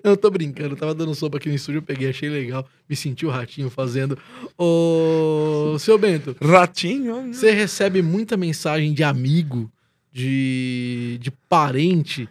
[0.02, 0.74] Eu tô brincando.
[0.74, 2.66] Eu tava dando sopa aqui no estúdio, eu peguei, achei legal.
[2.88, 4.18] Me senti o ratinho fazendo.
[4.58, 7.34] Ô, seu Bento, Ratinho.
[7.34, 9.70] você recebe muita mensagem de amigo,
[10.14, 12.30] de, de parente,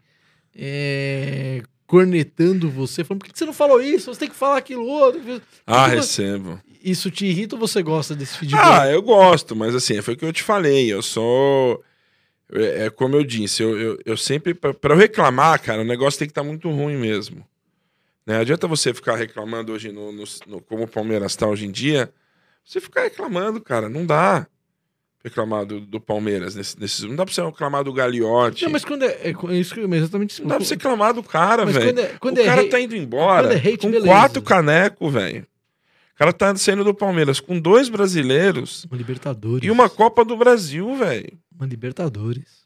[0.56, 1.62] é,
[1.98, 4.12] cornetando você, falando, por que você não falou isso?
[4.12, 5.20] Você tem que falar aquilo outro.
[5.64, 6.60] Ah, Tipo, recebo.
[6.82, 8.60] Isso te irrita ou você gosta desse feedback?
[8.66, 10.92] Ah, eu gosto, mas assim, foi o que eu te falei.
[10.92, 11.82] Eu sou.
[12.52, 14.54] É, é como eu disse, eu, eu, eu sempre.
[14.54, 17.46] Pra eu reclamar, cara, o negócio tem que estar muito ruim mesmo.
[18.26, 21.70] Não adianta você ficar reclamando hoje no, no- no- como o Palmeiras tá hoje em
[21.70, 22.12] dia.
[22.64, 24.46] Você ficar reclamando, cara, não dá.
[25.24, 28.64] Reclamar do, do Palmeiras nesse, nesse- Não dá pra você reclamar do Gagliotti.
[28.64, 30.42] Não, mas quando é, é, isso que eu exatamente.
[30.42, 31.98] Não dá pra você reclamar do cara, velho.
[31.98, 34.06] é- o é cara hate- tá indo embora é hate, com beleza.
[34.06, 35.46] quatro canecos, velho.
[36.14, 39.66] O cara tá saindo do Palmeiras com dois brasileiros Uma Libertadores.
[39.66, 41.32] e uma Copa do Brasil, velho.
[41.56, 42.64] Uma Libertadores.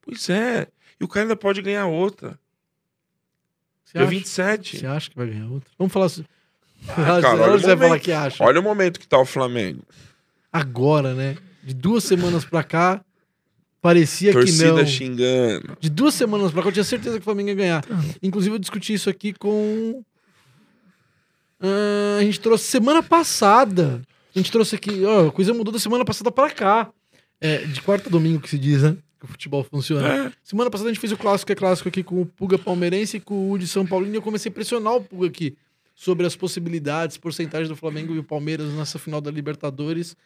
[0.00, 0.66] Pois é.
[0.98, 2.38] E o cara ainda pode ganhar outra.
[3.84, 4.78] Você Dia acha, 27.
[4.78, 5.70] você acha que vai ganhar outra?
[5.78, 6.24] Vamos falar assim.
[6.86, 8.02] cara, olha o vai falar momento.
[8.02, 8.42] que acha.
[8.42, 9.82] Olha o momento que tá o Flamengo.
[10.52, 11.36] Agora, né?
[11.64, 13.04] De duas semanas pra cá,
[13.80, 14.86] parecia que Torcida não.
[14.86, 15.76] xingando.
[15.80, 17.84] De duas semanas pra cá, eu tinha certeza que o Flamengo ia ganhar.
[18.22, 20.02] Inclusive, eu discuti isso aqui com.
[21.60, 24.02] Ah, a gente trouxe semana passada.
[24.34, 26.90] A gente trouxe aqui, ó, a coisa mudou da semana passada pra cá.
[27.40, 28.96] É, de quarta a domingo que se diz, né?
[29.18, 30.08] Que o futebol funciona.
[30.08, 30.32] É.
[30.42, 33.20] Semana passada a gente fez o clássico é clássico aqui com o Puga Palmeirense e
[33.20, 35.56] com o de São Paulino e eu comecei a pressionar o Puga aqui
[35.94, 40.16] sobre as possibilidades, porcentagem do Flamengo e o Palmeiras nessa final da Libertadores.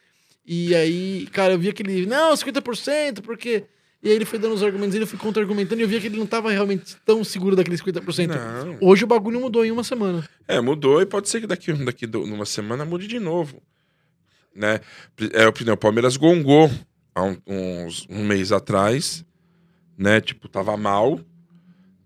[0.51, 3.67] E aí, cara, eu vi aquele, não, 50%, porque
[4.03, 6.17] e aí ele foi dando os argumentos, ele foi contra-argumentando e eu via que ele
[6.17, 8.29] não tava realmente tão seguro daqueles 50%.
[8.29, 8.79] Não.
[8.81, 10.27] Hoje o bagulho mudou em uma semana.
[10.47, 13.61] É, mudou e pode ser que daqui, daqui numa semana mude de novo.
[14.55, 14.81] Né?
[15.33, 16.71] É, o o Palmeiras gongou
[17.15, 19.27] há um, uns, um mês atrás,
[19.99, 20.21] né?
[20.21, 21.21] Tipo, tava mal.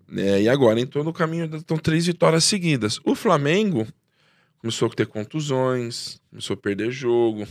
[0.08, 0.42] Né?
[0.42, 2.98] E agora entrou no caminho, estão três vitórias seguidas.
[3.04, 3.86] O Flamengo
[4.58, 7.46] começou a ter contusões, começou a perder jogo.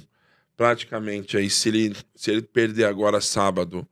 [0.62, 3.88] Praticamente aí, se ele, se ele perder agora sábado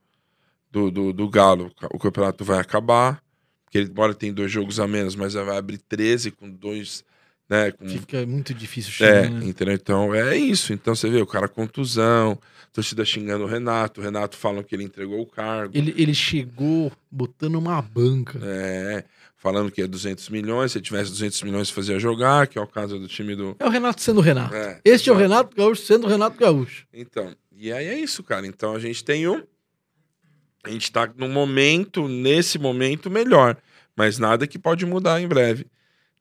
[0.70, 3.20] do, do, do Galo, o campeonato vai acabar.
[3.64, 7.04] Porque ele, embora tem dois jogos a menos, mas vai abrir 13 com dois.
[7.48, 9.46] Né, com, Fica muito difícil é, chegar, né?
[9.46, 9.74] entendeu?
[9.74, 10.72] Então é isso.
[10.72, 12.38] Então você vê o cara contusão,
[12.72, 15.76] torcida xingando o Renato, o Renato falam que ele entregou o cargo.
[15.76, 18.38] Ele, ele chegou botando uma banca.
[18.44, 19.04] É,
[19.40, 22.98] falando que é 200 milhões, se tivesse 200 milhões fazia jogar, que é o caso
[22.98, 23.56] do time do.
[23.58, 24.54] É o Renato sendo o Renato.
[24.54, 25.16] É, este é o.
[25.16, 26.86] Renato Gaúcho sendo o Renato Gaúcho.
[26.92, 28.46] Então, e aí é isso, cara.
[28.46, 29.42] Então a gente tem um.
[30.62, 33.56] A gente tá num momento, nesse momento, melhor.
[33.96, 35.66] Mas nada que pode mudar em breve.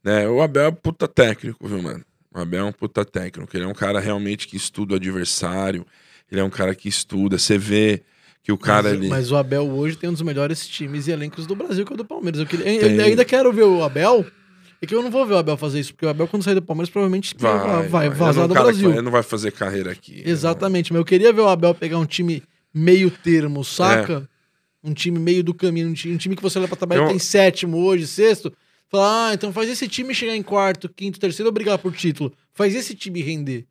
[0.02, 0.28] Né?
[0.30, 2.06] O Abel é um puta técnico, viu, mano?
[2.34, 3.56] O Abel é um puta técnico.
[3.56, 5.86] Ele é um cara realmente que estuda o adversário.
[6.32, 7.38] Ele é um cara que estuda.
[7.38, 8.02] Você vê
[8.44, 9.08] que o cara mas, ali.
[9.08, 11.96] mas o Abel hoje tem um dos melhores times e elencos do Brasil, que é
[11.96, 12.40] o do Palmeiras.
[12.40, 14.26] Eu, queria- eu ainda quero ver o Abel.
[14.82, 16.56] É que eu não vou ver o Abel fazer isso, porque o Abel, quando sair
[16.56, 18.88] do Palmeiras, provavelmente vai, vai, vazar é um do Brasil.
[18.88, 20.24] vai- Ele não vai fazer carreira aqui.
[20.26, 22.42] Exatamente, mas eu queria ver o Abel pegar um time
[22.74, 24.26] meio termo, saca?
[24.26, 24.40] É.
[24.90, 27.08] Um time meio do caminho, um time, um time que você olha pra trabalhar Eu-
[27.10, 28.54] tem sétimo hoje, sexto.
[28.88, 32.32] Fala, ah, então faz esse time chegar em quarto, quinto, terceiro brigar por título.
[32.54, 33.66] Faz esse time render.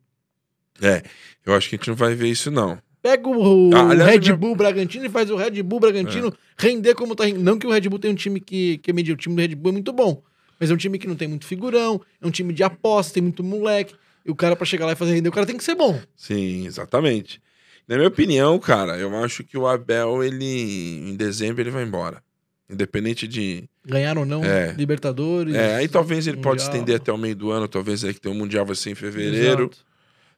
[0.79, 1.01] É,
[1.45, 2.77] eu acho que a gente não vai ver isso, não.
[3.09, 7.15] Pega o, Ah, aliás, Red Bull Bragantino e faz o Red Bull Bragantino render como
[7.15, 7.43] tá rendendo.
[7.43, 9.41] Não que o Red Bull tenha um time que, que é medido, o time do
[9.41, 10.21] Red Bull é muito bom.
[10.59, 13.23] Mas é um time que não tem muito figurão, é um time de aposta, tem
[13.23, 13.95] muito moleque.
[14.25, 15.99] E o cara, pra chegar lá e fazer render, o cara tem que ser bom.
[16.15, 17.41] Sim, exatamente.
[17.87, 21.09] Na minha opinião, cara, eu acho que o Abel, ele.
[21.09, 22.21] Em dezembro, ele vai embora.
[22.69, 23.63] Independente de.
[23.85, 24.73] Ganhar ou não, É.
[24.77, 25.55] Libertadores.
[25.55, 26.75] É, aí talvez ele pode Mundial.
[26.75, 28.95] estender até o meio do ano, talvez aí que tem o Mundial vai ser em
[28.95, 29.77] fevereiro, Exato.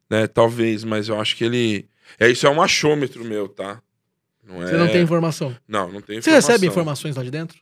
[0.09, 0.27] né?
[0.27, 1.89] Talvez, mas eu acho que ele.
[2.19, 3.81] É, isso é um achômetro meu, tá?
[4.43, 4.67] Não é...
[4.67, 5.55] Você não tem informação.
[5.67, 6.49] Não, não tem Você informação.
[6.51, 7.59] recebe informações lá de dentro?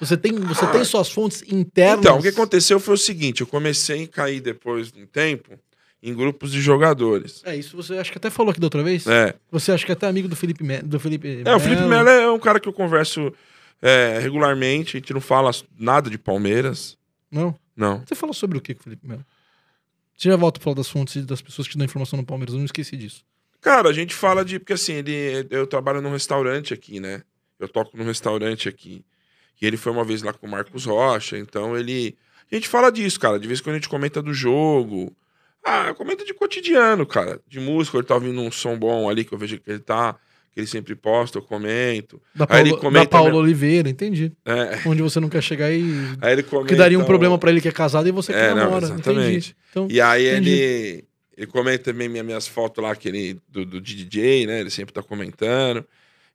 [0.00, 2.00] Você tem, você tem suas fontes internas?
[2.00, 5.58] Então, o que aconteceu foi o seguinte: eu comecei a cair depois de um tempo
[6.02, 7.40] em grupos de jogadores.
[7.44, 9.06] É, isso você acho que até falou aqui da outra vez.
[9.06, 11.82] É, Você acha que é até amigo do Felipe Me- do Felipe é o Felipe
[11.82, 13.32] Melo é um cara que eu converso
[13.80, 16.98] é, regularmente, a gente não fala nada de Palmeiras.
[17.30, 17.54] Não?
[17.74, 18.02] Não.
[18.06, 19.24] Você falou sobre o que com o Felipe Melo?
[20.16, 22.52] Você já volta a falar das fontes e das pessoas que dão informação no Palmeiras,
[22.54, 23.24] eu não esqueci disso.
[23.64, 24.58] Cara, a gente fala de.
[24.58, 27.22] Porque assim, ele, eu trabalho num restaurante aqui, né?
[27.58, 29.02] Eu toco num restaurante aqui.
[29.60, 32.14] E ele foi uma vez lá com o Marcos Rocha, então ele.
[32.52, 33.38] A gente fala disso, cara.
[33.40, 35.10] De vez em quando a gente comenta do jogo.
[35.64, 37.40] Ah, comenta de cotidiano, cara.
[37.48, 40.14] De música, ele tá ouvindo um som bom ali que eu vejo que ele tá.
[40.52, 42.20] Que ele sempre posta, eu comento.
[42.34, 43.40] Da Aí ele Paulo, da comenta Paulo mesmo.
[43.40, 44.30] Oliveira, entendi.
[44.44, 45.82] É, Onde você não quer chegar e.
[46.20, 46.68] aí ele comenta.
[46.68, 48.84] Que daria um problema pra ele que é casado e você que É, não, namora.
[48.84, 49.28] exatamente.
[49.30, 49.56] Entendi.
[49.70, 50.50] Então, E aí Entendi.
[50.50, 51.04] ele,
[51.36, 54.60] ele comenta também minha- minhas fotos lá, aquele do, do DJ, né?
[54.60, 55.84] Ele sempre tá comentando.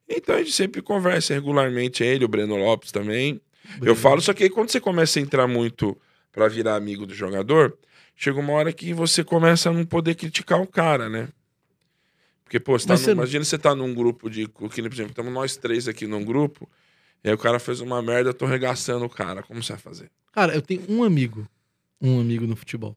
[0.08, 3.40] Então a gente sempre conversa regularmente, ele, o Breno Lopes também.
[3.82, 5.96] Eu falo, só que aí quando você começa a entrar muito
[6.32, 7.78] pra virar amigo do jogador,
[8.16, 11.28] chega uma hora que você começa a não poder criticar o cara, né?
[12.44, 14.46] Porque, pô, você tá Mas num- você- imagina você tá num grupo de.
[14.48, 16.68] que, Por exemplo, estamos nós três aqui num grupo,
[17.22, 19.42] e aí o cara fez uma merda, eu tô regaçando o cara.
[19.44, 20.10] Como você vai fazer?
[20.32, 21.46] Cara, eu tenho um amigo.
[22.00, 22.96] Um amigo no futebol.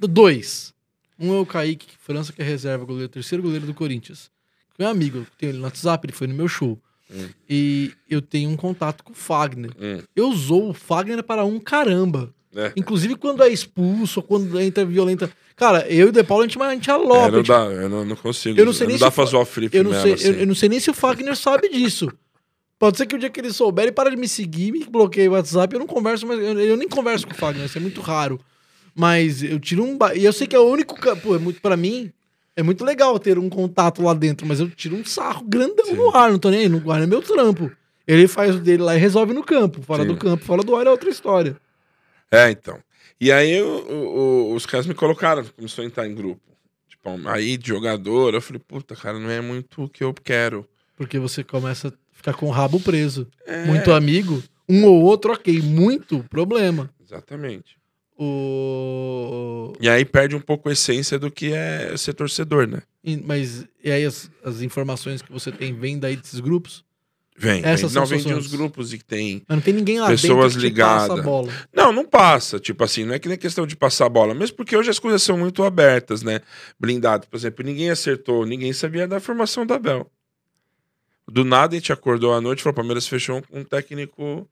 [0.00, 0.74] Dois.
[1.22, 4.30] Um é o Kaique França, que é reserva, goleiro, terceiro goleiro do Corinthians.
[4.76, 6.78] Que é um amigo, eu tenho ele no WhatsApp, ele foi no meu show.
[7.10, 7.28] Hum.
[7.48, 9.70] E eu tenho um contato com o Fagner.
[9.80, 12.32] Hum, Eu usou o Fagner para um caramba.
[12.52, 12.72] né?
[12.76, 15.30] Inclusive quando é expulso, ou quando entra violenta.
[15.54, 17.30] Cara, eu e o De Paulo, a gente, a gente É, aloca.
[17.30, 18.58] não dá, eu não, não consigo.
[18.58, 20.26] Eu não sei nem não dá pra zoar o Felipe eu, não sei, assim.
[20.28, 22.10] eu, eu não sei nem se o Fagner sabe disso.
[22.78, 25.30] Pode ser que o dia que ele souber, ele para de me seguir, me bloqueia
[25.30, 27.80] o WhatsApp, eu não converso, mas eu, eu nem converso com o Fagner, isso é
[27.80, 28.40] muito raro.
[28.94, 29.96] Mas eu tiro um.
[29.96, 30.94] ba- E eu sei que é o único.
[31.22, 32.12] Pô, é muito, pra mim,
[32.56, 35.94] é muito legal ter um contato lá dentro, mas eu tiro um sarro grandão Sim.
[35.94, 37.70] no ar, não tô nem aí, no ar é meu trampo.
[38.06, 39.80] Ele faz o dele lá e resolve no campo.
[39.82, 40.08] Fora Sim.
[40.08, 41.56] do campo, fora do ar é outra história.
[42.30, 42.78] É, então.
[43.20, 46.40] E aí o- o- os caras me colocaram, começou a entrar em grupo.
[46.88, 50.68] Tipo, aí de jogador, eu falei, puta, cara, não é muito o que eu quero.
[50.96, 53.26] Porque você começa a ficar com o rabo preso.
[53.46, 55.60] É, Muito amigo, um ou outro, ok.
[55.62, 56.90] Muito problema.
[57.02, 57.76] Exatamente.
[58.24, 59.72] O...
[59.80, 62.82] E aí perde um pouco a essência do que é ser torcedor, né?
[63.02, 66.84] e- Mas e aí as, as informações que você tem vêm daí desses grupos?
[67.36, 67.62] Vem.
[67.64, 68.00] Essas vem.
[68.00, 69.42] Não, vem de uns grupos e que tem.
[69.48, 71.24] Mas não tem ninguém lá Pessoas ligadas.
[71.24, 71.50] bola.
[71.74, 72.60] Não, não passa.
[72.60, 74.34] Tipo assim, não é que nem questão de passar a bola.
[74.34, 76.40] Mesmo porque hoje as coisas são muito abertas, né?
[76.78, 77.26] Blindado.
[77.28, 80.08] Por exemplo, ninguém acertou, ninguém sabia da formação da Bel.
[81.26, 84.46] Do nada a gente acordou à noite e falou: Palmeiras fechou um, um técnico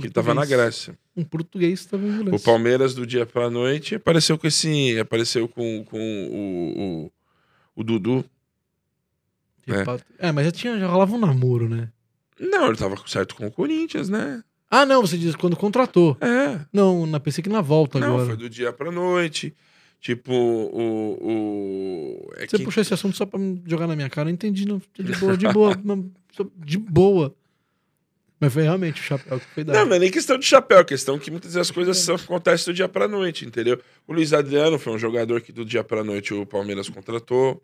[0.00, 0.44] que tava na.
[0.44, 0.98] Grécia.
[1.16, 2.42] Um português estava em O inglês.
[2.42, 4.98] Palmeiras do dia pra noite apareceu com esse.
[4.98, 7.12] Apareceu com, com o, o,
[7.80, 8.24] o Dudu.
[10.20, 10.30] É.
[10.32, 11.88] mas já, tinha, já rolava um namoro, né?
[12.38, 14.42] Não, ele tava certo com o Corinthians, né?
[14.70, 16.16] Ah, não, você diz quando contratou.
[16.20, 16.60] É.
[16.72, 18.26] Não, na pensei que na volta Não, agora.
[18.26, 19.54] foi do dia pra noite.
[20.00, 21.18] Tipo, o.
[21.20, 24.28] o é Você que- puxou esse assunto só pra jogar na minha cara.
[24.28, 24.80] Eu entendi, não.
[24.98, 25.78] De boa, de boa.
[25.82, 26.10] não,
[26.58, 27.34] de boa.
[28.38, 29.76] Mas foi realmente o chapéu que foi dado.
[29.76, 32.16] Não, não é nem questão de chapéu, é questão que muitas vezes as coisas são,
[32.16, 33.80] acontecem do dia pra noite, entendeu?
[34.06, 37.62] O Luiz Adriano foi um jogador que do dia pra noite o Palmeiras contratou,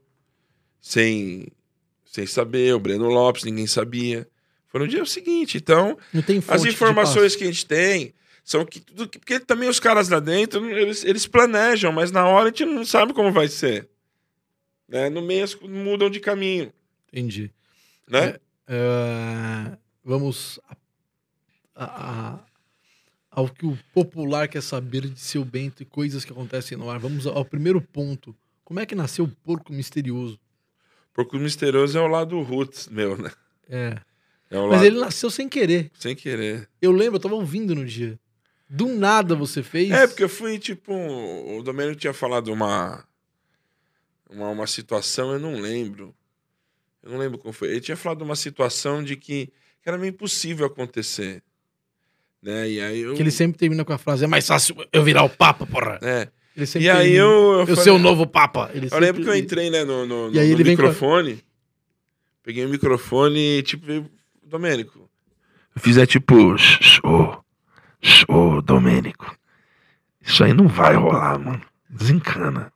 [0.80, 1.46] sem,
[2.06, 4.26] sem saber, o Breno Lopes, ninguém sabia.
[4.68, 5.58] Foi no dia seguinte.
[5.58, 5.98] Então,
[6.54, 9.06] as informações que a gente tem são que tudo.
[9.08, 12.64] que- Porque também os caras lá dentro, eles, eles planejam, mas na hora a gente
[12.64, 13.88] não sabe como vai ser.
[14.88, 15.10] Né?
[15.10, 16.72] No meio mudam de caminho.
[17.12, 17.50] Entendi.
[18.08, 18.36] Né?
[18.66, 20.58] É, vamos
[21.74, 22.38] a- a-
[23.30, 26.98] ao que o popular quer saber de seu Bento e coisas que acontecem no ar.
[26.98, 28.34] Vamos ao primeiro ponto.
[28.64, 30.38] Como é que nasceu o porco misterioso?
[31.14, 33.30] Porque o misterioso é o lado roots, meu, né?
[33.68, 33.98] É.
[34.50, 35.90] É Mas lado ele nasceu sem querer.
[35.98, 36.68] sem querer.
[36.80, 38.18] Eu lembro, eu tava ouvindo no dia.
[38.68, 39.90] Do nada você fez.
[39.90, 43.06] É, porque eu fui, tipo, o Domênico tinha falado uma,
[44.30, 46.14] uma, uma situação, eu não lembro.
[47.02, 47.68] Eu não lembro como foi.
[47.70, 51.42] Ele tinha falado uma situação de que, que era meio impossível acontecer.
[52.42, 52.70] Né?
[52.70, 53.14] E aí eu.
[53.14, 55.98] Que ele sempre termina com a frase: é mais fácil eu virar o Papa, porra.
[56.02, 56.28] É.
[56.56, 57.30] Ele sempre E aí termina, eu.
[57.30, 58.70] Eu, Eu falei- ser o novo Papa.
[58.74, 60.76] Ele Eu sempre- lembro que eu entrei, né, no, no, E aí no ele vem
[60.76, 61.42] com microfone.
[62.42, 64.10] Peguei o microfone e, tipo, veio,
[64.44, 65.08] Domênico.
[65.74, 67.42] Eu fiz é tipo, show,
[68.02, 69.36] show, Domênico.
[70.20, 71.62] Isso aí não vai rolar, mano.
[71.88, 72.72] Desencana.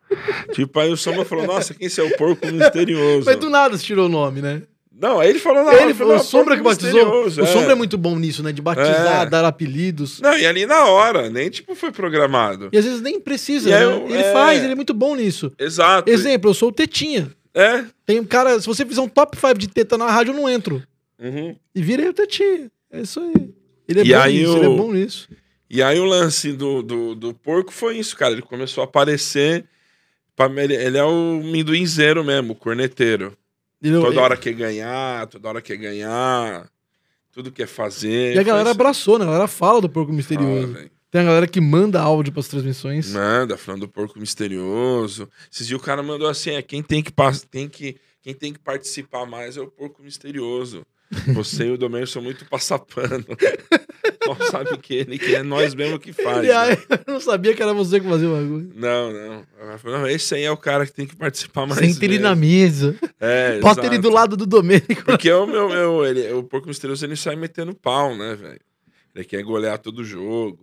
[0.53, 3.25] tipo, aí o Samba falou, nossa, quem é o porco misterioso?
[3.27, 4.63] Mas do nada você tirou o nome, né?
[4.99, 6.93] Não, aí ele falou, não, ele falei, falou, o "Não, Sombra que batizou.
[6.95, 8.51] misterioso", O Sombra é muito bom nisso, né?
[8.51, 9.31] De batizar, É.
[9.31, 10.21] dar apelidos.
[10.21, 12.71] Não, e ali na hora, nem tipo foi programado.
[12.73, 13.85] E às vezes nem precisa, né?
[13.85, 14.33] eu- Ele é.
[14.33, 15.53] faz, ele é muito bom nisso.
[15.59, 16.11] Exato.
[16.11, 17.31] Exemplo, eu sou o Tetinha.
[17.55, 17.85] É.
[18.07, 20.49] Tem um cara, se você fizer um top 5 de teta na rádio, eu não
[20.49, 20.83] entro.
[21.19, 21.55] Uhum.
[21.75, 22.71] E virei o Tetinha.
[22.91, 23.51] É isso aí.
[23.89, 25.29] Ele é E bom aí nisso, o- ele é bom nisso.
[25.69, 28.33] E aí o lance do, do, do porco foi isso, cara.
[28.33, 29.65] Ele começou a aparecer.
[30.35, 33.37] pra- Ele, ele é o minduinzeiro mesmo, o corneteiro.
[33.87, 36.69] Ele- Toda hora quer ganhar, toda hora quer ganhar,
[37.33, 38.35] tudo quer fazer.
[38.35, 39.25] E a galera Foi abraçou, né?
[39.25, 40.73] A galera fala do porco misterioso.
[40.73, 40.91] Fala.
[41.11, 43.11] Tem a galera que manda áudio pras transmissões.
[43.13, 45.29] Manda, falando do porco misterioso.
[45.51, 47.13] Esses dias o cara mandou assim: é, quem tem que,
[47.51, 50.85] tem que, quem tem que participar mais é o porco misterioso.
[51.35, 53.25] Você e o Domênio são muito passapano.
[54.27, 56.45] Não sabe que ele que é nós mesmo que faz.
[56.45, 56.79] E aí, né?
[57.07, 58.73] eu não sabia que era você que fazia o bagulho.
[58.75, 59.47] Não, não.
[59.85, 60.09] Não.
[60.09, 61.79] Esse aí é o cara que tem que participar mais.
[61.79, 62.97] Senta ele na mesa.
[63.21, 63.95] É, Bota exato.
[63.95, 65.05] ele do lado do Domênico.
[65.05, 68.61] Porque o meu, meu ele, o porco misterioso ele sai metendo pau, né, velho?
[69.15, 70.59] Ele quer golear todo jogo.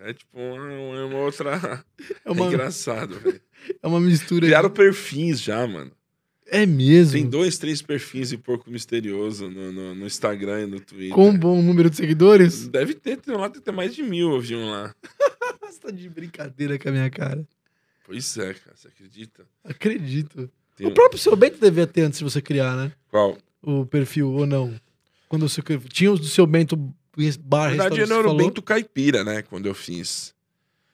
[0.00, 1.82] É tipo uma, uma outra.
[2.24, 3.40] É uma, É engraçado, velho.
[3.82, 4.44] é uma mistura.
[4.44, 5.92] Criaram perfis já, mano.
[6.54, 7.12] É mesmo.
[7.14, 11.14] Tem dois, três perfis de porco misterioso no, no, no Instagram e no Twitter.
[11.14, 12.68] Com um bom número de seguidores?
[12.68, 14.94] Deve ter, tem lá, tem mais de mil, eu vi um lá.
[15.62, 17.42] Você tá de brincadeira com a minha cara.
[18.04, 19.44] Pois é, cara, você acredita?
[19.64, 20.50] Acredito.
[20.76, 22.92] Tem O um- próprio seu Bento devia ter antes de você criar, né?
[23.08, 23.38] Qual?
[23.62, 24.74] O perfil, ou não?
[25.30, 26.76] Quando você tinha os do seu Bento
[27.40, 30.34] bar Na verdade, era o Bento Caipira, né, quando eu fiz.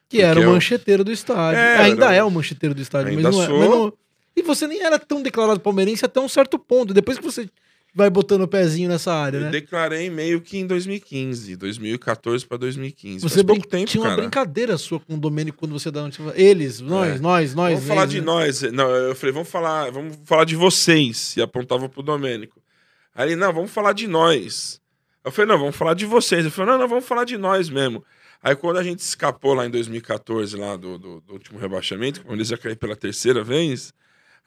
[0.08, 1.58] que era porque o eu- mancheteiro do estádio.
[1.58, 3.46] É, Ainda era- é o mancheteiro do estádio, Ainda mas não é.
[3.46, 3.58] sou.
[3.58, 3.92] mas não-
[4.38, 6.94] E você nem era tão declarado palmeirense até um certo ponto.
[6.94, 7.48] Depois que você
[7.94, 9.50] vai botando o pezinho nessa área, Eu né?
[9.50, 13.20] declarei meio que em 2015, 2014 pra 2015.
[13.20, 14.20] Você Faz pouco tempo, tinha uma cara.
[14.22, 16.22] brincadeira sua com o Domênico quando você dá notícia.
[16.36, 17.18] Eles, nós, É.
[17.18, 17.72] nós, nós.
[17.74, 18.26] Vamos falar de né?
[18.26, 18.62] nós.
[18.62, 21.36] Não, eu falei, vamos falar, vamos falar de vocês.
[21.36, 22.60] E apontava pro Domênico.
[23.14, 24.80] Aí não, vamos falar de nós.
[25.24, 26.42] Eu falei, não, vamos falar de vocês.
[26.42, 28.04] Ele falou, não, não, vamos falar de nós mesmo.
[28.40, 32.34] Aí quando a gente escapou lá em 2014, lá do, do, do último rebaixamento, quando
[32.38, 33.92] eles ia cair pela terceira vez,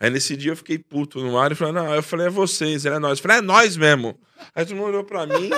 [0.02, 2.86] aí nesse dia eu fiquei puto no ar e falei, não, eu falei, é vocês,
[2.86, 3.20] é nós.
[3.20, 4.20] Eu falei, é nós mesmo.
[4.54, 5.50] Aí todo mundo olhou pra mim,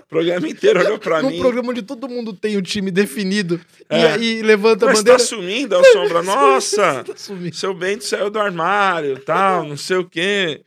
[0.00, 1.38] o programa inteiro olhou pra Num mim.
[1.38, 3.60] programa onde todo mundo tem o time definido
[3.90, 4.12] e É.
[4.12, 5.18] aí levanta a Mas bandeira.
[5.20, 6.22] tá sumindo, é o Sombra.
[6.22, 7.04] Nossa!
[7.04, 7.54] Tá sumindo.
[7.54, 10.62] seu Bento saiu do armário, tal, não sei o quê.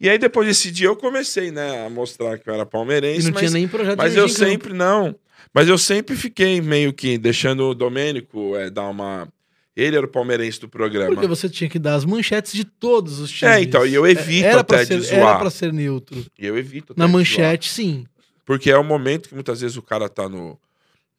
[0.00, 3.26] E aí, depois desse dia, eu comecei, né, a mostrar que eu era E palmeirense,
[3.26, 4.62] não mas, tinha nem projeto mas de eu dirigir em campo.
[4.64, 5.14] sempre não.
[5.52, 9.28] Mas eu sempre fiquei meio que deixando o Domênico é, dar uma.
[9.76, 11.12] Ele era o palmeirense do programa.
[11.12, 13.54] Porque você tinha que dar as manchetes de todos os times.
[13.54, 15.20] É, então, e eu evito era até ser, de zoar.
[15.20, 16.24] Era pra ser neutro.
[16.38, 18.06] E eu evito até Na manchete, sim.
[18.44, 20.58] Porque é o momento que muitas vezes o cara tá no,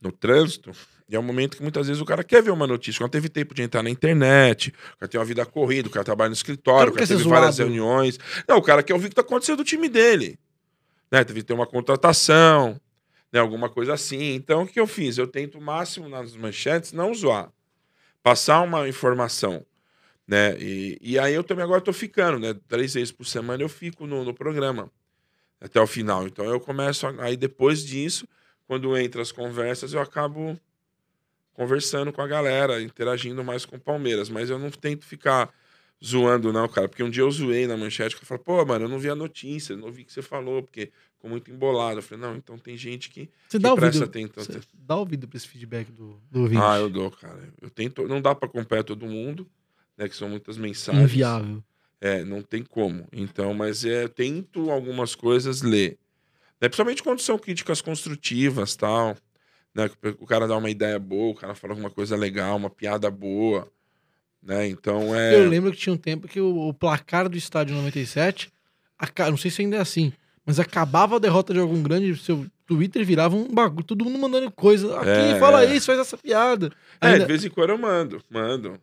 [0.02, 0.72] no trânsito,
[1.08, 3.00] e é o momento que muitas vezes o cara quer ver uma notícia.
[3.00, 6.04] Quando teve tempo de entrar na internet, o cara tem uma vida corrida, o cara
[6.04, 7.70] trabalha no escritório, O cara o cara teve várias zoado.
[7.70, 8.20] reuniões.
[8.48, 10.40] Não, o cara quer ouvir o que tá acontecendo do time dele.
[11.12, 11.24] Né?
[11.24, 12.80] Teve que ter uma contratação,
[13.32, 13.40] né?
[13.40, 14.34] alguma coisa assim.
[14.34, 15.18] Então, o que eu fiz?
[15.18, 17.52] Eu tento o máximo nas manchetes não zoar.
[18.26, 19.66] Passar uma informação.
[20.28, 20.58] Né?
[20.60, 22.56] E, e aí eu também agora tô ficando, né?
[22.68, 24.92] Três vezes por semana eu fico no, no programa
[25.62, 26.28] até o final.
[26.28, 28.28] Então eu começo, a- aí depois disso,
[28.68, 30.60] quando entra as conversas, eu acabo
[31.54, 34.30] conversando com a galera, interagindo mais com o Palmeiras.
[34.30, 35.54] Mas eu não tento ficar
[36.06, 36.88] zoando, não, cara.
[36.88, 39.10] Porque um dia eu zoei na manchete, que eu falei, pô, mano, eu não vi
[39.10, 42.00] a notícia, não vi o que você falou, porque ficou muito embolado.
[42.00, 44.44] Eu falei, não, então tem gente que, Você que dá presta ouvido, atenção.
[44.44, 46.62] você dá ouvido pra esse feedback do, do ouvinte.
[46.62, 47.50] Ah, eu dou, cara.
[47.62, 49.48] Eu tento, não dá pra acompanhar todo mundo,
[49.98, 51.04] né, que são muitas mensagens.
[51.04, 51.64] Inviável.
[52.00, 53.08] É, não tem como.
[53.12, 55.98] Então, mas é, eu tento algumas coisas ler.
[56.62, 56.70] Né?
[56.70, 59.16] Principalmente quando são críticas construtivas tal.
[59.74, 59.90] Né?
[60.20, 63.72] O cara dá uma ideia boa, o cara fala alguma coisa legal, uma piada boa.
[64.46, 64.68] Né?
[64.68, 65.36] Então é.
[65.36, 68.52] Eu lembro que tinha um tempo que o, o placar do estádio 97,
[68.98, 70.14] aca- não sei se ainda é assim,
[70.46, 74.52] mas acabava a derrota de algum grande, seu Twitter virava um bagulho, todo mundo mandando
[74.52, 75.00] coisa.
[75.00, 75.76] Aqui, É, fala é.
[75.76, 76.72] isso, faz essa piada.
[77.02, 78.80] É, Ainda- de vez em quando eu mando, mando.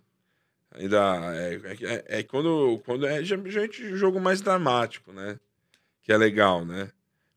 [0.75, 0.99] Ainda
[1.37, 5.39] é, é, é quando, quando é gente jogo mais dramático, né?
[6.03, 6.89] Que é legal, né?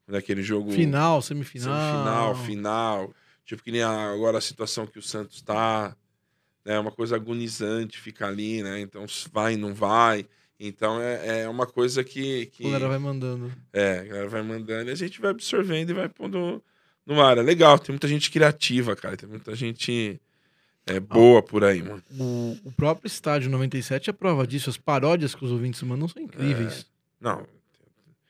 [0.06, 2.00] Quando é aquele jogo Final, semifinal.
[2.00, 3.14] final, final.
[3.46, 5.96] Tipo que nem a- agora a situação que o Santos tá,
[6.66, 6.80] né?
[6.80, 8.80] Uma coisa agonizante, fica ali, né?
[8.82, 10.26] Então vai, não vai.
[10.60, 13.52] Então é, é uma coisa que, que A galera vai mandando.
[13.74, 16.64] é, a galera vai mandando e a gente vai absorvendo e vai pondo
[17.06, 17.38] no ar.
[17.38, 19.18] É legal, tem muita gente criativa, cara.
[19.18, 20.20] Tem muita gente
[20.88, 22.02] é, boa por aí, mano.
[22.18, 24.70] O, o próprio estádio 97 é prova disso.
[24.70, 26.86] As paródias que os ouvintes mandam são incríveis.
[27.20, 27.46] Não,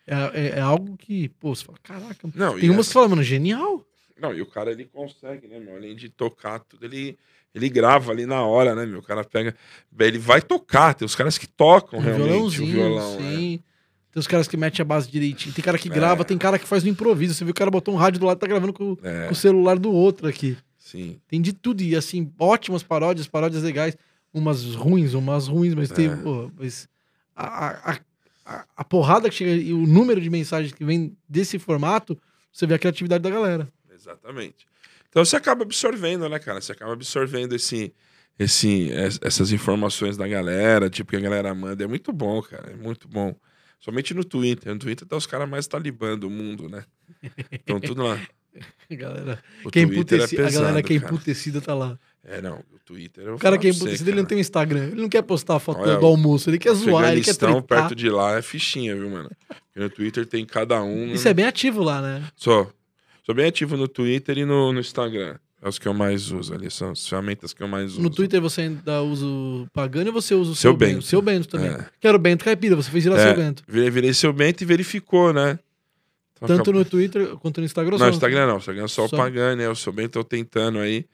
[0.07, 2.27] É, é- é algo que, pô, você fala, caraca.
[2.33, 3.86] não, Tem umas que falam, mano, genial.
[4.19, 5.75] Não, e o cara ele consegue, né, meu?
[5.75, 7.17] Além de tocar tudo, ele,
[7.55, 8.99] ele grava ali na hora, né, meu?
[8.99, 9.55] O cara pega.
[9.99, 13.17] Ele vai tocar, tem os caras que tocam realmente o violão.
[13.19, 13.31] né?
[13.31, 13.59] sim.
[14.11, 15.53] Tem os caras que metem a base direitinho.
[15.55, 15.91] Tem cara que É.
[15.93, 17.33] grava, tem cara que faz no improviso.
[17.33, 19.33] Você viu o cara botou um rádio do lado e tá gravando com, É, com
[19.33, 20.57] o celular do outro aqui.
[20.77, 21.19] sim.
[21.27, 21.81] Tem de tudo.
[21.81, 23.97] E assim, ótimas paródias, paródias legais.
[24.33, 26.07] Umas ruins, umas ruins, mas tem.
[26.07, 26.17] É.
[26.57, 26.87] mas
[27.35, 27.99] a, a,
[28.45, 32.17] a, a porrada que chega e o número de mensagens que vem desse formato,
[32.51, 33.67] você vê a criatividade da galera.
[33.93, 34.65] Exatamente.
[35.16, 36.59] Então você acaba absorvendo, né, cara?
[36.59, 37.93] Você acaba absorvendo esse,
[38.38, 41.86] esse, es- essas informações da galera, tipo, que a galera manda.
[41.86, 42.72] É muito bom, cara.
[42.72, 43.34] É muito bom.
[43.80, 44.74] Somente no Twitter.
[44.74, 46.84] No Twitter tá os caras mais talibã do mundo, né?
[47.49, 48.20] Então tudo lá.
[48.91, 51.97] A galera, O que é Twitter emputeci- a galera pesado, que é emputecida tá lá.
[52.24, 52.59] É, não.
[52.74, 53.34] O Twitter.
[53.34, 54.86] O cara que é emputecido, ele não tem um Instagram.
[54.88, 57.61] Ele não quer postar a foto Olha, do almoço, ele quer zoar, ele quer tretar.
[57.63, 59.30] perto de lá, é fichinha, viu, mano?
[59.47, 61.13] Porque no Twitter tem cada um.
[61.13, 62.24] Isso é bem ativo lá, né?
[62.36, 62.72] Sou.
[63.26, 65.38] Sou bem ativo no Twitter e no, no Instagram.
[65.61, 66.69] É os que eu mais uso ali.
[66.69, 68.01] São as ferramentas que eu mais uso.
[68.01, 70.93] No Twitter você ainda usa o Pagano e você usa o Seu seu, Bento.
[70.95, 71.05] Bento.
[71.05, 71.69] Seu Bento também.
[71.71, 71.86] É.
[71.99, 73.23] Quero Bento Caipira, você fez virar É.
[73.34, 73.63] seu Bento.
[73.67, 75.57] Virei, virei seu Bento e verificou, né?
[76.36, 77.91] Então, Tanto acabou- no Twitter quanto no Instagram.
[77.97, 78.57] Não, só- Instagram não.
[78.57, 79.65] Instagram é só, Só- o Pagani, né?
[79.65, 81.05] Eu sou bem, tô tentando aí.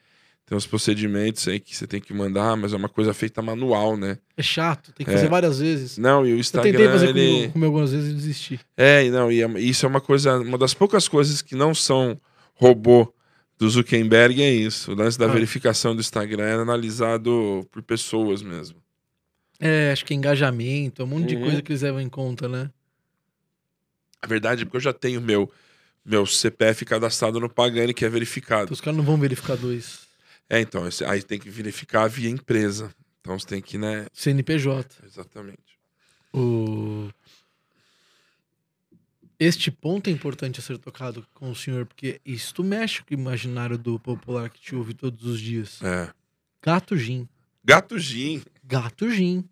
[0.44, 3.96] Tem uns procedimentos aí que você tem que mandar, mas é uma coisa feita manual,
[3.96, 4.18] né?
[4.36, 5.14] É chato, tem que É.
[5.16, 5.96] fazer várias vezes.
[5.96, 7.26] Não, e o Eu Instagram, tentei fazer ele...
[7.32, 8.60] comigo, comigo algumas vezes e desisti.
[8.76, 11.74] É, e não, e é- isso é uma coisa, uma das poucas coisas que não
[11.74, 12.20] são
[12.54, 13.12] robô
[13.56, 14.92] do Zuckerberg é isso.
[14.92, 15.28] O lance da Ah.
[15.28, 18.76] verificação do Instagram é analisado por pessoas mesmo.
[19.60, 21.42] É, acho que é engajamento, um monte de Uhum.
[21.44, 22.68] coisa que eles levam em conta, né?
[24.20, 25.50] A verdade é porque eu já tenho meu
[26.04, 28.64] meu CPF cadastrado no Pagani, que é verificado.
[28.64, 30.00] Então os caras não vão verificar dois.
[30.52, 32.94] É, então, aí tem que verificar via empresa.
[33.22, 34.04] Então você tem que, né?
[34.12, 34.96] CNPJ.
[35.02, 35.78] Exatamente.
[36.30, 37.08] O...
[39.40, 43.18] Este ponto é importante a ser tocado com o senhor, porque isto mexe com o
[43.18, 45.80] imaginário do popular que te ouve todos os dias.
[45.82, 46.10] É.
[46.62, 47.26] Gato Gin.
[47.64, 48.42] Gato Gin.
[48.62, 49.48] Gato Gin.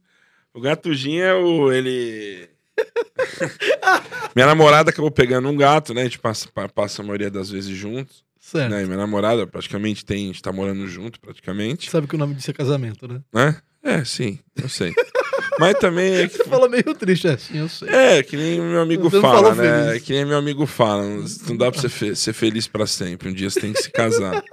[0.52, 1.72] O Gato Gin é o.
[1.72, 2.46] Ele.
[4.36, 6.02] minha namorada acabou pegando um gato, né?
[6.02, 8.22] A gente passa, pa- passa a maioria das vezes juntos.
[8.50, 8.70] Certo.
[8.70, 8.82] Né?
[8.82, 10.24] E minha namorada praticamente tem.
[10.24, 11.90] A gente tá morando junto, praticamente.
[11.90, 13.20] Sabe que o nome disso é casamento, né?
[13.32, 13.56] Né?
[13.82, 14.92] É, sim, eu sei.
[15.58, 16.36] Mas também é que.
[16.38, 17.88] Você fala meio triste assim, eu sei.
[17.88, 19.86] É, que nem meu amigo Você fala, né?
[19.88, 20.02] feliz.
[20.02, 21.02] Que nem meu amigo fala.
[21.46, 23.28] Não dá pra ser, fe- ser feliz pra sempre.
[23.28, 24.42] Um dia você tem que se casar.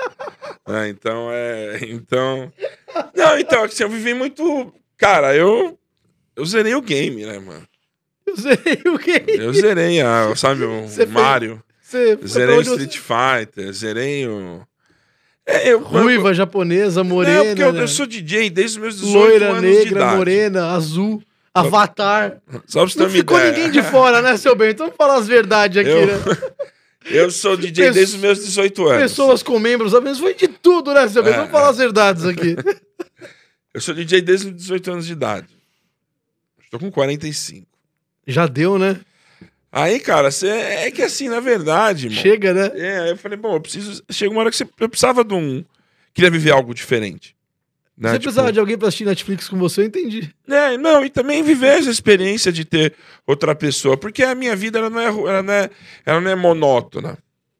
[0.67, 0.89] Né?
[0.89, 1.79] Então é.
[1.83, 2.51] Então.
[3.15, 4.73] Não, então, assim, eu vivi muito.
[4.97, 5.79] Cara, eu.
[6.35, 7.65] Eu zerei o game, né, mano?
[8.25, 8.53] Eu sei
[8.93, 9.23] o quê?
[9.29, 11.63] Eu zerei, a, sabe, o Você Mario.
[11.87, 14.61] Você, Zerei o Street Fighter, zerei o.
[15.45, 17.45] É, eu, Ruiva, japonesa, Não, morena.
[17.45, 17.81] porque eu, né?
[17.83, 20.15] eu sou DJ desde os meus 18 loira, anos de negra, idade.
[20.17, 21.23] morena, azul,
[21.53, 22.41] avatar.
[22.65, 23.53] Só pra você ter Não ficou ideia.
[23.53, 24.71] ninguém de fora, né, seu bem?
[24.71, 26.13] Então vamos falar as verdades aqui, Eu- né?
[27.09, 29.01] Eu sou DJ Pesso- desde os meus 18 anos.
[29.03, 31.31] Pessoas com membros, a menos foi de tudo, né, seu bem?
[31.31, 32.53] É, Vamos falar as verdades aqui.
[33.73, 35.47] Eu sou DJ desde os 18 anos de idade.
[36.61, 37.65] Estou com 45.
[38.27, 38.99] Já deu, né?
[39.79, 42.19] Aí, cara, cê, é que assim, na verdade, irmão.
[42.19, 42.71] Chega, né?
[42.73, 44.03] É, aí eu falei, bom, eu preciso.
[44.09, 45.63] Chega uma hora que você, eu precisava de um.
[46.15, 47.35] Queria viver algo diferente.
[47.95, 48.09] Né?
[48.09, 50.33] Você Tipo, precisava de alguém pra assistir Netflix com você, eu entendi.
[50.47, 54.79] É, não, e também viver essa experiência de ter outra pessoa, porque a minha vida
[54.79, 55.69] ela não é, ela não é,
[56.05, 57.15] ela não é monótona.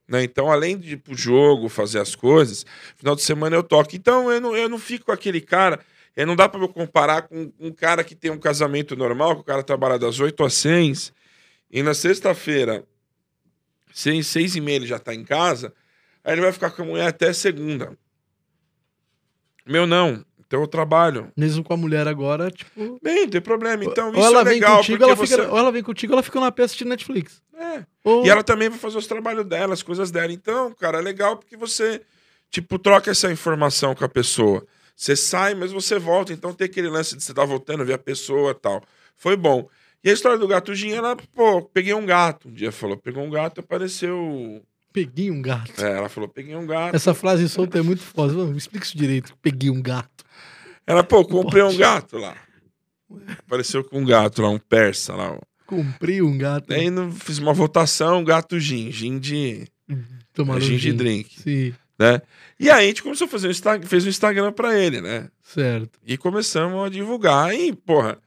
[0.07, 0.23] Né?
[0.23, 2.65] Então, além de ir pro jogo, fazer as coisas,
[2.95, 3.95] final de semana eu toco.
[3.95, 5.79] Então, eu não, eu não fico com aquele cara.
[6.15, 9.41] é, não dá pra eu comparar com um cara que tem um casamento normal, que
[9.41, 11.11] o cara trabalha das 8 às 6,
[11.69, 12.83] e na sexta-feira,
[13.93, 15.73] seis, seis e meia ele já tá em casa,
[16.23, 17.97] aí ele vai ficar com a mulher até segunda.
[19.65, 20.25] Meu não.
[20.47, 21.29] Então eu trabalho.
[21.35, 22.97] Mesmo com a mulher agora, tipo.
[23.03, 23.83] Bem, não tem problema.
[23.83, 25.35] Então ou isso ela é vem legal, contigo, ela você...
[25.35, 27.41] fica, ou ela vem contigo, ela fica na pé assistindo Netflix.
[27.53, 27.83] É.
[28.01, 28.25] Ou...
[28.25, 30.31] E ela também vai fazer os trabalhos dela, as coisas dela.
[30.31, 32.01] Então, cara, é legal porque você,
[32.49, 34.65] tipo, troca essa informação com a pessoa.
[34.95, 36.31] Você sai, mas você volta.
[36.31, 38.81] Então tem aquele lance de você estar voltando, ver a pessoa e tal.
[39.17, 39.67] Foi bom.
[40.03, 42.47] E a história do gato Gin, ela, pô, peguei um gato.
[42.47, 44.61] Um dia falou, pegou um gato, apareceu.
[44.93, 45.83] Peguei um gato.
[45.83, 46.95] É, ela falou, peguei um gato.
[46.95, 48.33] Essa frase solta é muito foda.
[48.33, 49.33] Vamos, Me explica isso direito.
[49.41, 50.23] Peguei um gato.
[50.85, 52.35] Ela, pô, comprei um gato lá.
[53.39, 55.39] Apareceu com um gato lá, um persa lá.
[55.65, 56.71] Comprei um gato.
[56.73, 59.65] Aí não- fiz uma votação, gato gin, gin de,
[60.33, 60.95] Tomaram gin um de gin.
[60.95, 62.21] drink, Sim, né?
[62.59, 65.29] E aí a gente começou a fazer um Instagram, fez um Instagram pra ele, né?
[65.43, 65.99] certo.
[66.05, 67.49] E começamos a divulgar.
[67.49, 68.17] Aí, porra,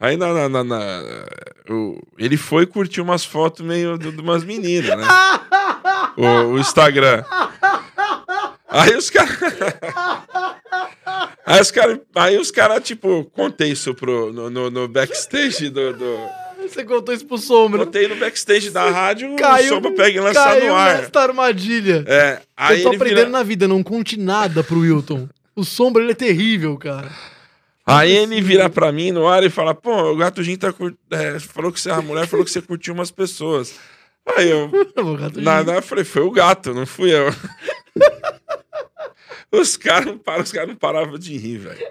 [0.00, 1.02] aí na, na- na- na-
[1.70, 5.06] o- ele foi curtir umas fotos meio de, de umas meninas, né?
[6.16, 7.24] o, o Instagram.
[8.68, 9.38] Aí os caras.
[11.46, 15.92] aí os caras, aí os caras, tipo, contei isso pro, no, no- no backstage do-
[15.92, 16.18] do,
[16.62, 17.84] Você contou isso pro Sombra.
[17.84, 20.96] Botei no backstage da rádio, Caiu, o Sombra pega e lança caiu no ar.
[20.98, 22.04] nesta armadilha.
[22.06, 25.28] É, aí eu tô aprendendo vira, na vida, não conte nada pro Wilton.
[25.54, 27.10] O Sombra, ele é terrível, cara.
[27.86, 30.94] Aí ele vira pra mim no ar e fala: pô, o Gato Gin tá cur...
[31.10, 33.74] é, falou que você, a mulher falou que você curtiu umas pessoas.
[34.36, 34.70] Aí eu,
[35.36, 37.26] nada, eu falei: foi o gato, não fui eu.
[39.52, 41.86] Os caras não, caras não paravam de rir, velho.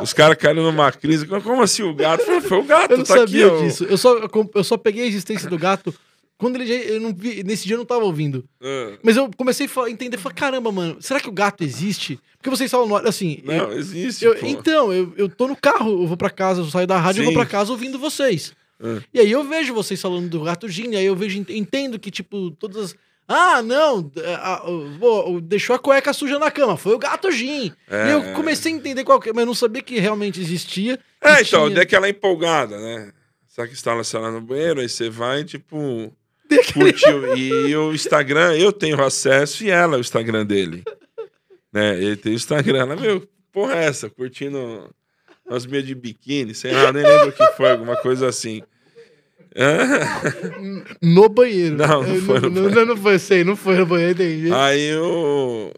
[0.00, 1.26] Os caras caíram numa crise.
[1.26, 2.20] Como assim o gato?
[2.20, 3.62] Eu falei, foi o gato, Eu não tá sabia aqui.
[3.62, 3.84] disso.
[3.84, 4.16] Eu só,
[4.54, 5.94] eu só peguei a existência do gato
[6.42, 6.74] quando ele já.
[6.74, 8.44] Eu não vi, nesse dia eu não tava ouvindo.
[8.60, 12.18] Ah, Mas eu comecei a entender, falei, caramba, mano, será que o gato existe?
[12.36, 13.40] Porque vocês falam, assim.
[13.44, 14.24] eu- Não, existe.
[14.24, 17.20] eu- então, eu, eu tô no carro, eu vou pra casa, eu saio da rádio,
[17.20, 17.38] eu vou Sim.
[17.38, 18.52] pra casa ouvindo vocês.
[18.82, 19.00] Ah.
[19.14, 22.50] E aí eu vejo vocês falando do gato Gin, aí eu vejo, entendo que, tipo,
[22.52, 22.96] todas as.
[23.28, 27.30] Ah, não, é, a- o- pô, deixou a cueca suja na cama, foi o gato
[27.30, 27.72] Gin.
[27.88, 28.08] É.
[28.08, 30.96] E eu comecei a entender qual que é, mas eu não sabia que realmente existia.
[30.96, 33.12] que É, então, tinha- deu aquela empolgada, né?
[33.46, 36.12] Sabe que sei lá no banheiro, aí você vai, tipo,
[36.72, 37.36] curtiu.
[37.36, 40.82] E o Instagram, eu tenho acesso e ela, é o Instagram dele.
[41.72, 41.96] Né?
[42.02, 44.10] Ele tem o Instagram, ela, meu, porra é essa?
[44.10, 44.90] Curtindo
[45.48, 48.62] as minhas de biquíni, sei lá, nem lembro o que foi, alguma coisa assim.
[51.00, 51.76] No banheiro.
[51.76, 54.52] Não, não foi no não, não, não foi, sei, não foi no banheiro, entendi.
[54.52, 55.72] Aí eu.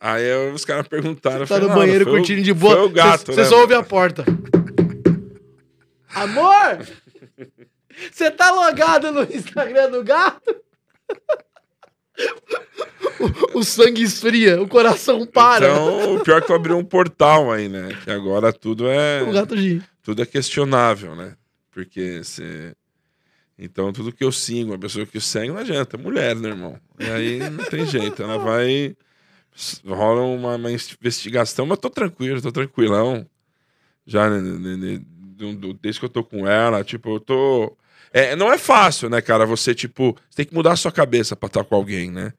[0.00, 1.40] Aí eu- os caras perguntaram.
[1.42, 2.74] eu tá falei, no "Não, banheiro foi o- curtindo de boa.
[2.76, 4.24] Foi o gato, Você né, só ouve mano?" a porta.
[6.14, 6.78] Amor!
[8.12, 10.56] Você tá logado no Instagram do gato?
[13.54, 15.68] O, o sangue esfria, o coração para.
[15.68, 17.88] Então, o pior é que eu abri um portal aí, né?
[18.04, 19.22] Que agora tudo é.
[19.22, 19.82] O gato Gin.
[20.02, 21.36] tudo é questionável, né?
[21.70, 22.74] Porque você.
[23.58, 25.96] Então, tudo que eu sigo, a pessoa que segue, não adianta.
[25.96, 26.80] É mulher, né, irmão?
[26.98, 28.22] E aí não tem jeito.
[28.22, 28.96] Ela vai.
[29.86, 33.26] Rola uma, uma investigação, mas tô tranquilo, tô tranquilão.
[34.06, 35.04] Já né, né, né,
[35.80, 37.76] desde que eu tô com ela, tipo, eu tô.
[38.12, 39.46] É, não é fácil, né, cara?
[39.46, 42.32] Você, tipo, você tem que mudar a sua cabeça pra estar com alguém, né?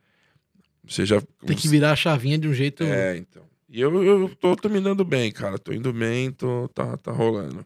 [0.86, 1.22] Você já.
[1.45, 2.84] Tem que virar a chavinha de um jeito.
[2.84, 3.43] É, então.
[3.69, 5.57] E eu, eu tô, tô me dando bem, cara.
[5.57, 7.65] Tô indo bem, tô, tá, tá rolando.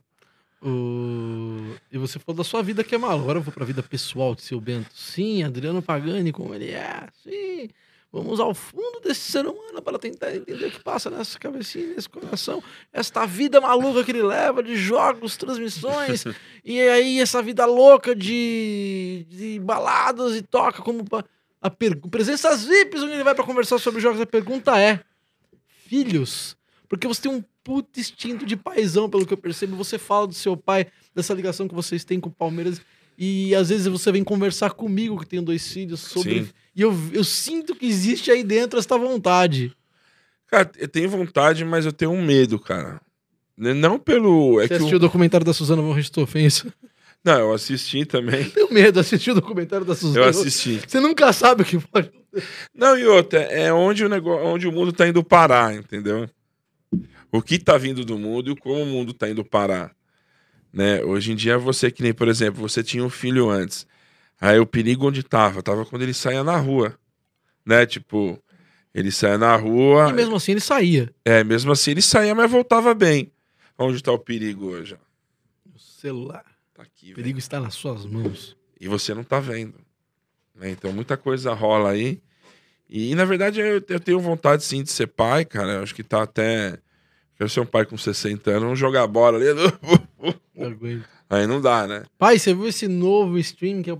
[0.61, 1.75] O...
[1.91, 3.19] E você falou da sua vida que é mal.
[3.19, 4.89] Agora eu vou pra vida pessoal de seu Bento.
[4.93, 7.07] Sim, Adriano Pagani, como ele é.
[7.23, 7.69] Sim.
[8.15, 12.07] Vamos ao fundo desse ser humano para tentar entender o que passa nessa cabecinha, nesse
[12.07, 12.63] coração.
[12.93, 16.23] Esta vida maluca que ele leva de jogos, transmissões.
[16.63, 21.25] e aí essa vida louca de, de baladas e toca como pa-
[21.61, 21.97] a per...
[22.09, 24.21] presenças VIPs onde ele vai para conversar sobre jogos.
[24.21, 25.01] A pergunta é:
[25.85, 26.55] filhos?
[26.87, 29.75] Porque você tem um puto instinto de paizão, pelo que eu percebo.
[29.75, 32.79] Você fala do seu pai, dessa ligação que vocês têm com o Palmeiras.
[33.17, 36.45] E às vezes você vem conversar comigo, que tenho dois filhos, sobre.
[36.45, 36.49] Sim.
[36.75, 39.75] E eu, eu sinto que existe aí dentro essa vontade.
[40.47, 43.01] Cara, eu tenho vontade, mas eu tenho um medo, cara.
[43.57, 44.59] N- Não pelo.
[44.61, 44.97] É você assistiu o...
[44.97, 46.45] o documentário da Suzana von Richthofen?
[46.45, 46.71] Isso.
[47.23, 48.47] Não, eu assisti também.
[48.51, 50.25] Tenho medo de assistir o documentário da Suzana.
[50.25, 50.79] Eu assisti.
[50.85, 52.11] Você nunca sabe o que pode.
[52.73, 56.29] Não, e outra, é onde o, negócio, onde o mundo tá indo parar, entendeu?
[57.31, 59.95] O que tá vindo do mundo e como o mundo tá indo parar.
[60.71, 61.01] Né?
[61.03, 63.87] Hoje em dia, você que nem, por exemplo, você tinha um filho antes.
[64.39, 65.63] Aí o perigo onde tava?
[65.63, 66.97] Tava quando ele saía na rua.
[67.65, 67.85] Né?
[67.85, 68.37] Tipo,
[68.93, 70.09] ele saía na rua.
[70.09, 71.13] E mesmo assim ele saía.
[71.23, 73.31] É, mesmo assim ele saía, mas voltava bem.
[73.77, 74.97] Onde tá o perigo hoje?
[75.73, 76.43] O celular.
[76.73, 77.15] Tá aqui, O velho.
[77.15, 78.55] perigo está nas suas mãos.
[78.79, 79.75] E você não tá vendo.
[80.53, 80.69] né?
[80.71, 82.21] Então muita coisa rola aí.
[82.89, 85.73] E na verdade eu, eu tenho vontade sim de ser pai, cara.
[85.73, 86.77] Eu acho que tá até.
[87.37, 89.47] Quero ser um pai com 60 anos, vamos jogar bola ali.
[90.55, 91.05] Eu aguento.
[91.29, 92.03] Aí não dá, né?
[92.17, 93.97] Pai, você viu esse novo stream que é, o-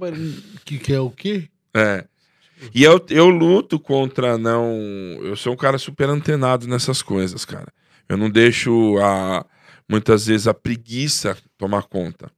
[0.64, 1.48] que, que é o quê?
[1.74, 2.06] É.
[2.74, 4.72] E eu, eu luto contra não.
[5.22, 7.68] Eu sou um cara super antenado nessas coisas, cara.
[8.08, 9.46] Eu não deixo a.
[9.90, 12.32] Muitas vezes a preguiça tomar conta.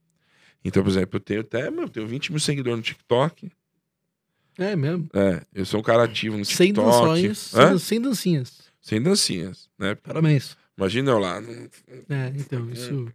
[0.64, 1.70] Então, por exemplo, eu tenho até.
[1.70, 3.50] Meu, eu tenho 20 mil seguidores no TikTok.
[4.58, 5.08] É mesmo.
[5.14, 6.86] É, eu sou um cara ativo no Sem TikTok.
[6.90, 7.68] danções, Hã?
[7.70, 8.58] sem, sem dancinhas.
[8.80, 9.94] Sem dancinhas, né?
[9.94, 10.56] Parabéns.
[10.76, 11.40] Imagina eu lá.
[12.08, 13.06] É, então, isso.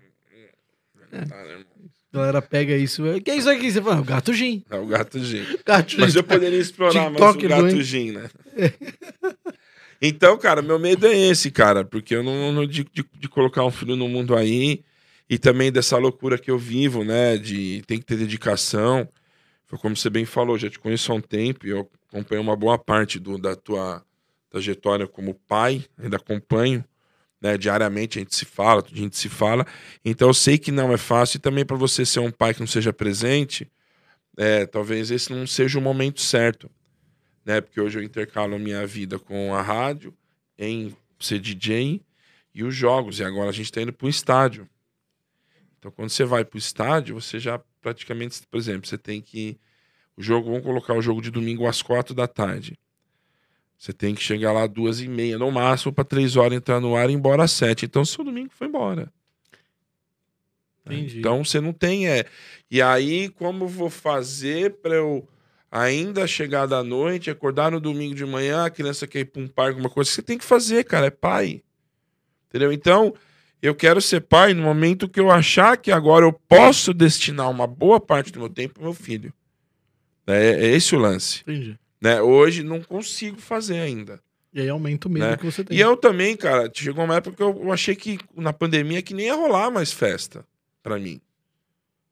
[1.18, 1.66] Irmão?
[2.14, 3.05] A galera pega isso.
[3.07, 3.72] é, Que é isso aqui?
[3.72, 4.64] Você fala, o gato Gin.
[4.70, 5.43] É o gato Gin.
[5.66, 5.97] Gato Gin.
[6.01, 7.84] Mas eu poderia explorar mais o gato doente.
[7.84, 8.30] Gin, né?
[10.05, 13.64] Então, cara, meu medo é esse, cara, porque eu não, não de, de, de colocar
[13.64, 14.84] um filho no mundo aí
[15.30, 17.38] e também dessa loucura que eu vivo, né?
[17.38, 19.07] De tem que ter dedicação.
[19.66, 22.53] Foi como você bem falou, já te conheço há um tempo e eu acompanho uma
[22.55, 24.03] boa parte do, da tua
[24.49, 26.84] trajetória como pai, ainda acompanho,
[27.44, 27.58] né?
[27.58, 29.68] Diariamente a gente se fala, a gente se fala.
[30.04, 32.62] Então eu sei que não é fácil e também para você ser um pai que
[32.62, 33.70] não seja presente,
[34.38, 36.72] é, talvez esse não seja o momento certo
[37.46, 37.62] né?
[37.62, 40.14] Porque hoje eu intercalo a minha vida com a rádio,
[40.58, 42.02] em ser DJ
[42.54, 43.20] e os jogos.
[43.20, 44.68] E agora a gente está indo para o estádio.
[45.78, 49.60] Então, quando você vai para o estádio, você já praticamente, por exemplo, você tem que.
[50.16, 52.78] O jogo, vamos colocar o jogo de domingo às quatro da tarde.
[53.84, 56.79] Você tem que chegar lá às duas e meia, no máximo, para três horas entrar
[56.79, 57.84] no ar e ir embora às sete.
[57.84, 59.11] Então, seu domingo foi embora.
[60.86, 60.95] né?
[60.95, 61.19] Entendi.
[61.19, 62.07] Então, você não tem.
[62.07, 62.23] É...
[62.71, 65.27] E aí, como eu vou fazer para eu
[65.69, 69.49] ainda chegar da noite, acordar no domingo de manhã, a criança quer ir para um
[69.49, 71.61] parque, alguma coisa você tem que fazer, cara, é pai.
[72.47, 72.71] Entendeu?
[72.71, 73.13] Então,
[73.61, 77.67] eu quero ser pai no momento que eu achar que agora eu posso destinar uma
[77.67, 79.34] boa parte do meu tempo pro meu filho.
[80.25, 81.41] É, é esse o lance.
[81.41, 81.77] Entendi.
[82.04, 82.22] Né?
[82.22, 84.22] Hoje não consigo fazer ainda.
[84.54, 85.38] E aí aumenta o medo Né?
[85.38, 85.78] que você tem.
[85.78, 89.28] E eu também, cara, chegou uma época que eu achei que na pandemia que nem
[89.28, 90.45] ia rolar mais festa
[90.84, 91.22] pra mim.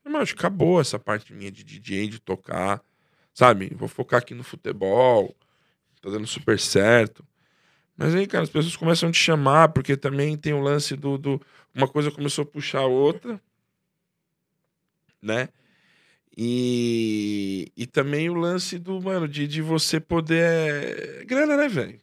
[0.06, 2.82] Mas acho que acabou essa parte minha de DJ, de tocar,
[3.34, 3.70] sabe?
[3.76, 5.36] Vou focar aqui no futebol,
[6.02, 7.22] tá dando super certo.
[7.98, 11.18] Mas aí, cara, as pessoas começam a te chamar, porque também tem o lance do.
[11.18, 11.42] do
[11.76, 13.42] uma coisa começou a puxar a outra,
[15.22, 15.50] né?
[16.38, 21.22] E, e também o lance do, mano, de, de você poder.
[21.22, 22.00] é Grana, né, velho?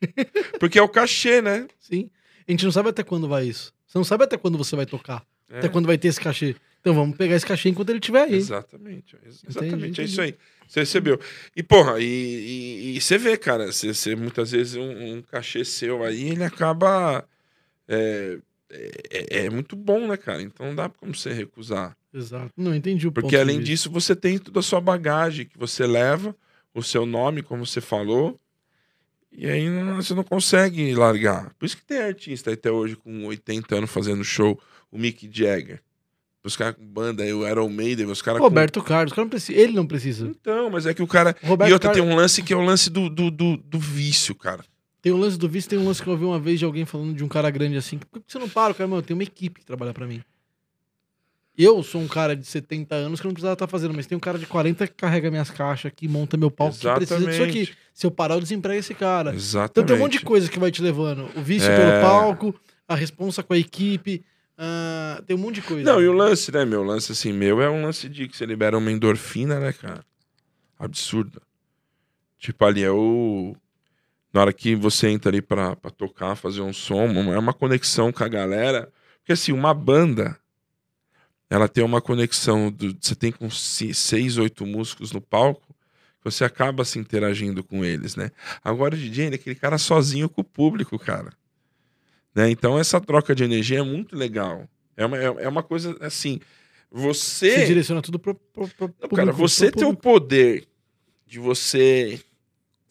[0.60, 1.66] Porque é o cachê, né?
[1.80, 2.10] Sim.
[2.46, 3.72] A gente não sabe até quando vai isso.
[3.86, 5.24] Você não sabe até quando você vai tocar.
[5.50, 5.58] É.
[5.58, 6.56] Até quando vai ter esse cachê.
[6.80, 8.34] Então vamos pegar esse cachê enquanto ele estiver aí.
[8.34, 9.16] Exatamente.
[9.24, 10.34] ex- Exatamente, Entendi, é isso aí.
[10.66, 11.20] Você recebeu.
[11.54, 15.64] E, porra, e, e, e você vê, cara, você, você- muitas vezes um, um cachê
[15.64, 17.24] seu aí, ele acaba.
[17.86, 18.38] É,
[19.10, 20.42] é, é muito bom, né, cara?
[20.42, 21.96] Então não dá como você recusar.
[22.12, 22.50] Exato.
[22.56, 26.34] Não entendi o Porque além disso, você tem toda a sua bagagem que você leva,
[26.74, 28.38] o seu nome, como você falou,
[29.30, 31.52] e aí não- você não consegue largar.
[31.58, 34.60] Por isso que tem artista até hoje com 80 anos fazendo show,
[34.90, 35.80] o Mick Jagger.
[36.44, 38.44] Os caras com banda, o Iron Maiden, os caras com...
[38.44, 40.26] Roberto Carlos, o cara não precisa, ele não precisa.
[40.26, 41.36] Então, mas é que o cara...
[41.42, 43.78] Roberto e outra, Carlos tem um lance que é o lance do, do, do, do
[43.78, 44.64] vício, cara.
[45.02, 46.84] Tem um lance do visto, tem um lance que eu ouvi uma vez de alguém
[46.86, 47.98] falando de um cara grande assim.
[47.98, 48.72] Por que você não para?
[48.72, 50.22] O cara, mano, tem uma equipe que trabalha pra mim.
[51.58, 54.20] Eu sou um cara de 70 anos que não precisava estar fazendo, mas tem um
[54.20, 57.68] cara de 40 que carrega minhas caixas aqui, monta meu palco, que precisa disso aqui.
[57.92, 59.34] Se eu parar, eu desemprego esse cara.
[59.34, 59.70] Exatamente.
[59.72, 61.28] Então tem um monte de coisa que vai te levando.
[61.36, 61.76] O vício É.
[61.76, 62.54] pelo palco,
[62.88, 64.24] a responsa com a equipe.
[64.56, 65.82] ah, tem um monte de coisa.
[65.92, 66.80] Não, e o lance, né, meu?
[66.80, 70.04] O lance assim, meu é um lance de que você libera uma endorfina, né, cara?
[70.78, 71.42] Absurda.
[72.38, 73.54] Tipo, ali é o.
[74.32, 78.10] Na hora que você entra ali pra, pra tocar, fazer um som, é uma conexão
[78.10, 78.90] com a galera.
[79.18, 80.38] Porque assim, uma banda,
[81.50, 82.70] ela tem uma conexão.
[82.70, 85.74] Do, você tem com se- seis, oito músicos no palco,
[86.24, 88.30] você acaba se interagindo com eles, né?
[88.64, 91.32] Agora o DJ é aquele cara sozinho com o público, cara.
[92.34, 92.50] Né?
[92.50, 94.66] Então essa troca de energia é muito legal.
[94.96, 96.40] É uma, é é uma coisa assim.
[96.90, 97.60] você.
[97.60, 100.66] Se direciona tudo pro, pro, pro Não, público, cara, você pro ter o poder
[101.26, 102.18] de você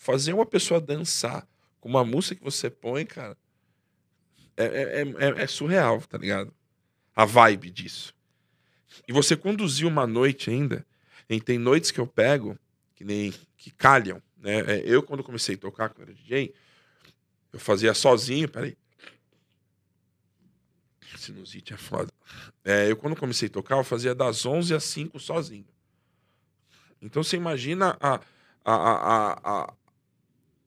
[0.02, 1.48] fazer uma pessoa dançar
[1.80, 3.38] com uma música que você põe, cara,
[4.58, 6.52] é, é, é- é surreal, tá ligado?
[7.16, 8.12] A vibe disso.
[9.08, 10.84] E você conduzir uma noite ainda,
[11.30, 12.58] e tem noites que eu pego,
[12.96, 14.60] que nem que calham, né?
[14.62, 16.52] É, Eu, quando comecei a tocar, quando era DJ,
[17.54, 18.76] eu fazia sozinho, peraí.
[21.16, 22.12] Sinusite é foda.
[22.66, 25.68] É, eu, quando comecei a tocar, eu fazia das 11 às 5 sozinho.
[27.00, 28.16] Então você imagina a,
[28.66, 29.74] a, a, a,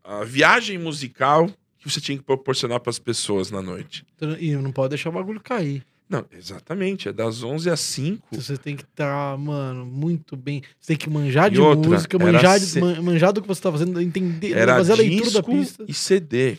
[0.04, 1.48] a, viagem musical
[1.78, 4.06] que você tinha que proporcionar para as pessoas na noite.
[4.38, 5.84] E não pode deixar o bagulho cair.
[6.08, 7.08] Não, exatamente.
[7.08, 8.28] É das 11 às 5.
[8.32, 10.62] Você tem que estar, mano, muito bem.
[10.78, 14.00] Você tem que manjar de outra, música, manjar, de, manjar do que você tá fazendo,
[14.00, 15.84] entender, Era fazer a leitura da pista.
[15.88, 16.58] e CD.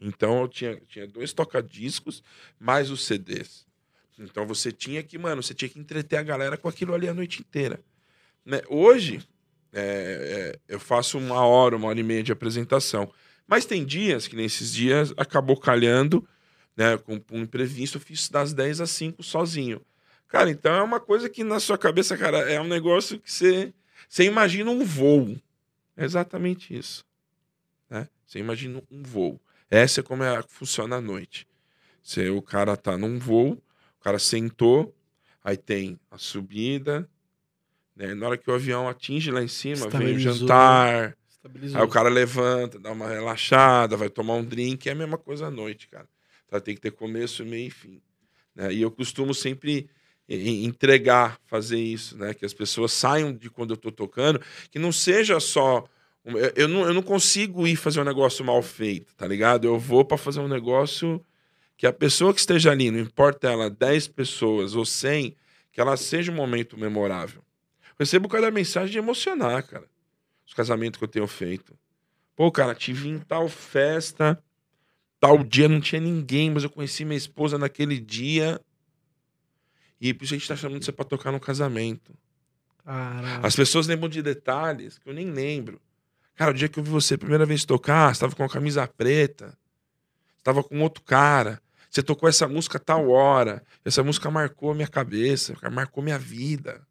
[0.00, 2.22] Então eu tinha, tinha dois toca-discos
[2.58, 3.66] mais os CDs.
[4.18, 7.14] Então você tinha que, mano, você tinha que entreter a galera com aquilo ali a
[7.14, 7.80] noite inteira.
[8.44, 8.62] Né?
[8.68, 9.20] Hoje,
[9.72, 13.12] é, é, eu faço uma hora, uma hora e meia de apresentação.
[13.46, 16.26] Mas tem dias que nesses dias acabou calhando,
[16.76, 16.96] né?
[16.98, 19.80] Com um imprevisto, eu fiz das 10 às 5 sozinho.
[20.28, 23.74] Cara, então é uma coisa que na sua cabeça, cara, é um negócio que você,
[24.08, 25.36] você imagina um voo.
[25.96, 27.04] É exatamente isso.
[27.88, 28.08] Né?
[28.24, 29.40] Você imagina um voo.
[29.68, 31.46] Essa é como é, funciona a noite.
[32.02, 33.52] Você, o cara tá num voo,
[33.98, 34.94] o cara sentou,
[35.42, 37.08] aí tem a subida,
[38.00, 38.14] né?
[38.14, 41.16] Na hora que o avião atinge lá em cima, vem o jantar.
[41.78, 45.46] Aí o cara levanta, dá uma relaxada, vai tomar um drink, é a mesma coisa
[45.46, 46.06] à noite, cara.
[46.48, 48.00] Tá, tem que ter começo, meio e fim.
[48.54, 48.72] né?
[48.72, 49.88] E eu costumo sempre
[50.28, 52.34] entregar, fazer isso, né?
[52.34, 54.40] Que as pessoas saiam de quando eu tô tocando,
[54.70, 55.84] que não seja só.
[56.24, 59.66] eu- Eu não, eu não consigo ir fazer um negócio mal feito, tá ligado?
[59.66, 61.24] Eu vou para fazer um negócio
[61.76, 65.34] que a pessoa que esteja ali, não importa ela 10 pessoas ou 100,
[65.72, 67.42] que ela seja um momento memorável.
[68.00, 69.86] Eu recebo cada mensagem de emocionar, cara
[70.50, 71.78] os casamentos que eu tenho feito.
[72.34, 74.42] Pô, cara, tive em tal festa,
[75.20, 78.60] tal dia não tinha ninguém, mas eu conheci minha esposa naquele dia.
[80.00, 82.12] E por isso a gente tá chamando você pra tocar no casamento.
[82.84, 83.46] Caraca.
[83.46, 85.80] As pessoas lembram de detalhes que eu nem lembro.
[86.34, 88.48] Cara, o dia que eu vi você a primeira vez tocar, você tava com uma
[88.48, 89.56] camisa preta,
[90.36, 94.72] você tava com outro cara, você tocou essa música a tal hora, essa música marcou
[94.72, 96.84] a minha cabeça, marcou minha vida.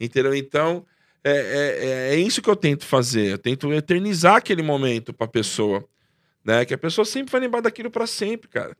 [0.00, 0.34] Entendeu?
[0.34, 0.84] Então,
[1.22, 3.32] é, é, é- é isso que eu tento fazer.
[3.32, 5.84] Eu tento eternizar aquele momento pra pessoa.
[6.44, 6.64] Né?
[6.64, 8.76] Que a pessoa sempre vai lembrar daquilo pra sempre, cara.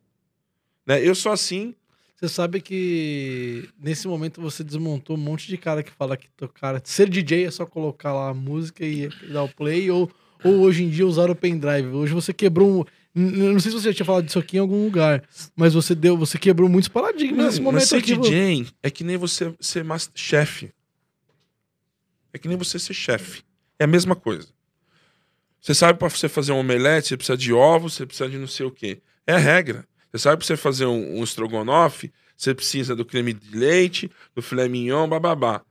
[0.87, 1.07] Né?
[1.07, 1.75] Eu sou assim.
[2.17, 6.81] Você sabe que nesse momento você desmontou um monte de cara que fala que tocar.
[6.85, 10.11] Ser DJ é só colocar lá a música e dar o play, ou,
[10.45, 11.89] ou hoje em dia usar o pendrive.
[11.89, 12.85] Hoje você quebrou um.
[13.17, 15.23] Não sei se você já tinha falado disso aqui em algum lugar,
[15.55, 18.17] mas você deu, você quebrou muitos paradigmas nesse Mas, momento mas ser aqui.
[18.17, 19.85] DJ é que nem você ser
[20.15, 20.71] chefe.
[22.35, 23.43] É que nem você ser chefe.
[23.78, 24.49] É a mesma coisa.
[25.61, 28.47] Você sabe para você fazer um omelete, você precisa de ovo, você precisa de não
[28.47, 29.01] sei o quê.
[29.26, 29.87] É a regra.
[30.12, 34.43] Você sabe para você fazer um, um estrogonofe, você precisa do creme de leite, do
[34.43, 35.62] filé mignon, bababá.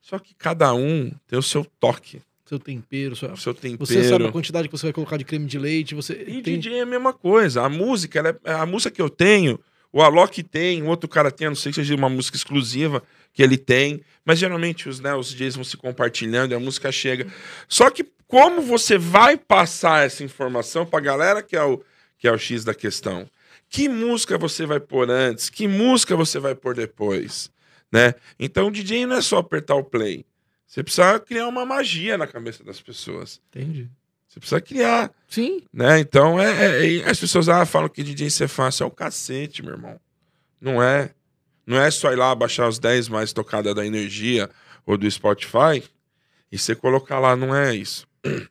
[0.00, 3.84] Só que cada um tem o seu toque, Seu tempero, sua- seu tempero.
[3.86, 6.58] você sabe a quantidade que você vai colocar de creme de leite, você E tem...
[6.58, 7.62] DJ é a mesma coisa.
[7.62, 9.58] A música, é, a música que eu tenho,
[9.92, 13.02] o Alok tem, o outro cara tem, a não sei que seja uma música exclusiva
[13.34, 16.90] que ele tem, mas geralmente os, né, os DJs vão se compartilhando e a música
[16.90, 17.26] chega.
[17.68, 21.82] Só que como você vai passar essa informação pra galera que é o,
[22.16, 23.28] que é o X da questão?
[23.68, 25.50] Que música você vai pôr antes?
[25.50, 27.50] Que música você vai pôr depois?
[27.92, 28.14] Né?
[28.38, 30.24] Então o DJ não é só apertar o play.
[30.66, 33.40] Você precisa criar uma magia na cabeça das pessoas.
[33.50, 33.88] Entendi.
[34.28, 36.00] Você precisa criar Sim, né?
[36.00, 38.84] Então, é, é- é- as pessoas ah, falam que DJ ser fácil.
[38.84, 40.00] É o cacete, meu irmão.
[40.60, 41.10] Não é.
[41.66, 44.50] Não é só ir lá baixar os 10 mais tocada da energia
[44.84, 45.82] ou do Spotify
[46.52, 47.34] e você colocar lá.
[47.34, 48.06] Não é isso.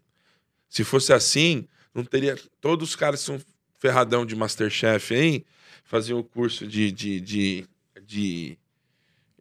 [0.70, 2.36] Se fosse assim, não teria.
[2.59, 3.39] Todos os caras são
[3.80, 5.45] ferradão de Masterchef aí
[5.84, 6.91] faziam o curso de.
[6.91, 7.68] de, de,
[8.03, 8.57] de,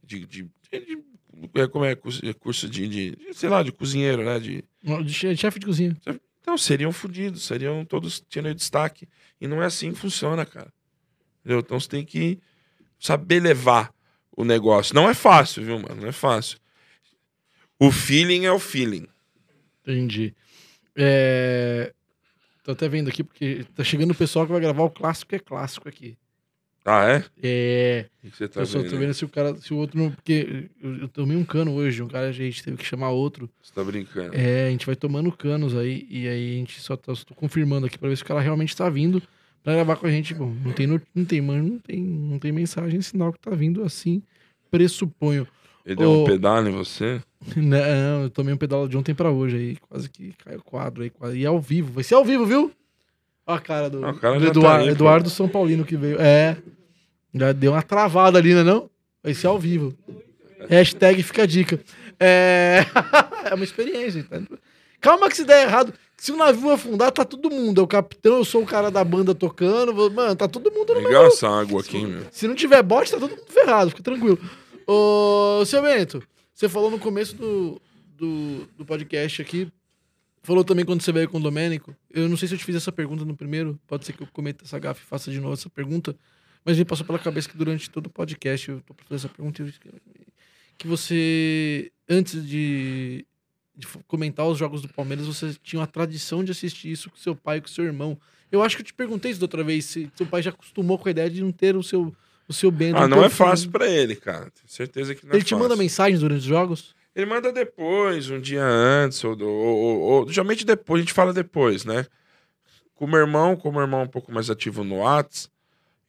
[0.05, 1.95] de, de- de- como é?
[1.95, 4.39] Curso- de, de, sei lá, de cozinheiro, né?
[4.39, 4.65] De,
[5.05, 5.97] de che- chefe de cozinha.
[6.41, 9.09] então, seriam fodidos, seriam todos tendo destaque.
[9.41, 10.73] E não é assim que funciona, cara.
[11.41, 11.61] Entendeu?
[11.61, 12.39] Então você tem que
[13.03, 13.93] saber levar
[14.35, 14.95] o negócio.
[14.95, 16.03] Não é fácil, viu, mano?
[16.03, 16.59] Não é fácil.
[17.79, 19.09] O feeling é o feeling.
[19.83, 20.33] Entendi.
[20.95, 21.93] É...
[22.63, 25.35] Tô até vendo aqui, porque tá chegando o pessoal que vai gravar o clássico que
[25.35, 26.17] é clássico aqui.
[26.85, 27.25] Ah, é?
[27.43, 28.07] É.
[28.23, 28.91] O que você tá eu só vendo?
[28.91, 29.01] tô aí?
[29.01, 29.57] vendo se o cara.
[29.57, 30.13] Se o outro não.
[30.13, 33.51] Porque eu, eu tomei um cano hoje, um cara, a gente teve que chamar outro.
[33.61, 34.35] Você tá brincando.
[34.35, 37.35] É, a gente vai tomando canos aí, e aí a gente só tá só tô
[37.35, 39.21] confirmando aqui pra ver se o cara realmente tá vindo
[39.63, 40.35] pra gravar com a gente.
[40.35, 43.83] Bom, não tem, não tem, mano, não tem, não tem mensagem, sinal que tá vindo
[43.83, 44.23] assim
[44.71, 45.47] pressuponho.
[45.85, 47.21] Ele deu Ô- um pedal em você?
[47.57, 49.77] Não, eu tomei um pedal de ontem pra hoje aí.
[49.89, 51.11] Quase que caiu o quadro aí.
[51.11, 51.93] quase- E é ao vivo.
[51.93, 52.71] Vai ser ao vivo, viu?
[53.45, 54.89] Olha a cara do, Ah, cara do já tá Eduardo, aí.
[54.91, 56.21] Eduardo São Paulino que veio.
[56.21, 56.57] É.
[57.35, 58.63] Já deu uma travada ali, né?
[58.63, 58.89] Não?
[59.25, 59.93] Vai ser ao vivo.
[60.69, 61.81] Hashtag fica a dica.
[62.21, 62.85] É,
[63.51, 64.23] é uma experiência.
[64.23, 64.41] Tá?
[65.01, 65.93] Calma que se der errado.
[66.23, 67.81] Se o navio afundar, tá todo mundo.
[67.81, 69.93] É o capitão, eu sou o cara da banda tocando.
[70.13, 72.25] Mano, tá todo mundo no Legal essa água aqui, meu.
[72.31, 74.39] se não tiver bote, tá todo mundo ferrado, fica tranquilo.
[74.87, 76.23] Ô, seu Bento,
[76.55, 77.83] você falou no começo do,
[78.17, 79.67] do, do podcast aqui,
[80.45, 81.93] falou também quando você veio com o Domênico.
[82.09, 84.29] Eu não sei se eu te fiz essa pergunta no primeiro, pode ser que eu
[84.33, 86.15] cometa essa gafe e faça de novo essa pergunta,
[86.65, 89.61] mas me passou pela cabeça que durante todo o podcast eu tô fazer essa pergunta
[89.61, 89.73] eu-
[90.79, 93.27] que você, antes de,
[93.77, 97.35] de comentar os jogos do Palmeiras, você tinha uma tradição de assistir isso com seu
[97.35, 98.19] pai e com seu irmão.
[98.51, 100.99] Eu acho que eu te perguntei isso da outra vez, se seu pai já acostumou
[100.99, 102.15] com a ideia de não ter o seu,
[102.47, 102.99] o seu Bento.
[102.99, 104.51] Ah, não é fácil pra ele, cara.
[104.51, 105.83] Tenho certeza que não é Ele te manda fácil.
[105.83, 106.95] mensagens durante os jogos?
[107.15, 111.85] Ele manda depois, um dia antes, ou, ou- ou- geralmente depois, a gente fala depois,
[111.85, 112.07] né?
[112.95, 115.51] Com o meu irmão, como o meu irmão é um pouco mais ativo no Whats,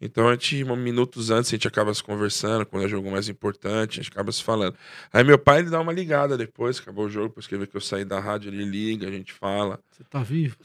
[0.01, 3.29] então a gente, um, minutos antes, a gente acaba se conversando, quando é jogo mais
[3.29, 4.75] importante, a gente acaba se falando.
[5.11, 7.67] Aí meu pai, ele dá uma ligada depois, acabou o jogo, depois que ele vê
[7.67, 9.79] que eu saí da rádio, ele liga, a gente fala.
[9.91, 10.57] Você tá vivo?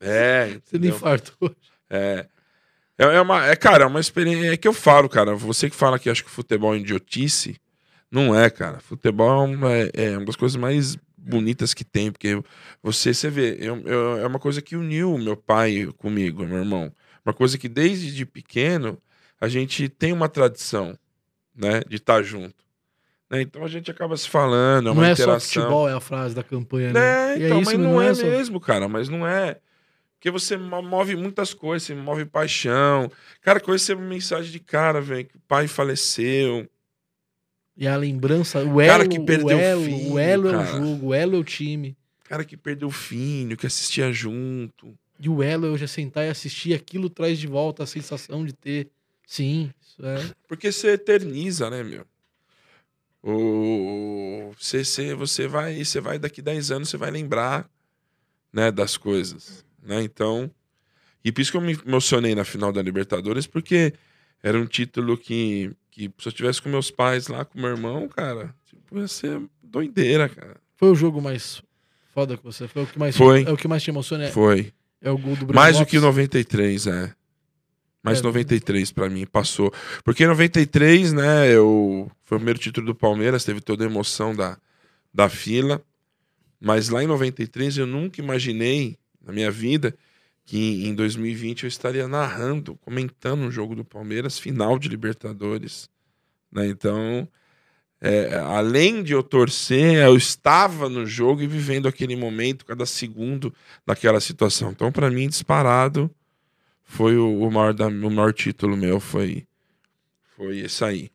[0.00, 0.96] É, Você entendeu?
[0.96, 1.54] infartou.
[1.88, 2.26] É.
[2.98, 4.52] É, é uma, é, cara, é uma experiência.
[4.52, 5.34] É que eu falo, cara.
[5.34, 7.56] Você que fala que acha que futebol é idiotice,
[8.10, 8.78] não é, cara.
[8.80, 12.42] Futebol é uma, é uma das coisas mais bonitas que tem, porque
[12.82, 16.92] você, você vê, eu, eu- é uma coisa que uniu meu pai comigo, meu irmão.
[17.24, 19.00] Uma coisa que desde de pequeno
[19.40, 20.96] a gente tem uma tradição,
[21.54, 22.64] né, de estar junto.
[23.30, 23.42] Né?
[23.42, 25.40] Então a gente acaba se falando, é uma não é interação.
[25.40, 27.00] só futebol, é a frase da campanha, né?
[27.34, 29.58] É, E então, isso, mas não, é, só- mesmo, cara, mas não é.
[30.18, 33.10] Porque você mo- move muitas coisas, você move paixão.
[33.40, 36.68] Cara, que recebo mensagem de cara, velho, que o pai faleceu.
[37.76, 40.64] E a lembrança, o elo, Cara que perdeu o elo, filho, o elo é o
[40.66, 41.96] jogo, o elo é o time.
[42.24, 44.94] Cara que perdeu o filho, que assistia junto.
[45.20, 48.54] E o elo eu já sentar e assistir, aquilo traz de volta a sensação de
[48.54, 48.88] ter.
[49.26, 50.34] Sim, isso é.
[50.48, 52.06] Porque você eterniza, né, meu?
[53.22, 57.68] O, você, você, você vai, você vai daqui 10 anos, você vai lembrar,
[58.50, 60.02] né, das coisas, né?
[60.02, 60.50] Então,
[61.22, 63.92] e por isso que eu me emocionei na final da Libertadores, porque
[64.42, 68.08] era um título que, que se eu tivesse com meus pais lá, com meu irmão,
[68.08, 70.56] cara, tipo, ia ser doideira, cara.
[70.76, 71.62] Foi o jogo mais
[72.14, 72.66] foda que você.
[72.66, 73.44] Foi o que mais, Foi.
[73.44, 74.24] É o que mais te emociona.
[74.24, 74.72] É, Foi.
[75.00, 75.90] É o gol do Breno Mais do Lopes.
[75.90, 77.14] que o 93, é.
[78.02, 78.22] Mais É.
[78.22, 79.72] 93 pra mim, passou.
[80.04, 82.10] Porque em 93, né, eu...
[82.24, 84.58] foi o primeiro título do Palmeiras, teve toda a emoção da,
[85.12, 85.82] da fila.
[86.60, 89.94] Mas lá em 93 eu nunca imaginei, na minha vida,
[90.44, 95.88] que em 2020 eu estaria narrando, comentando um jogo do Palmeiras, final de Libertadores.
[96.52, 96.66] Né?
[96.66, 97.28] Então,
[98.00, 103.52] é, além de eu torcer, eu estava no jogo e vivendo aquele momento, cada segundo
[103.86, 104.70] daquela situação.
[104.70, 106.10] Então, para mim, disparado,
[106.84, 109.46] foi o, o maior, da, o maior título meu, foi,
[110.36, 111.10] foi esse aí.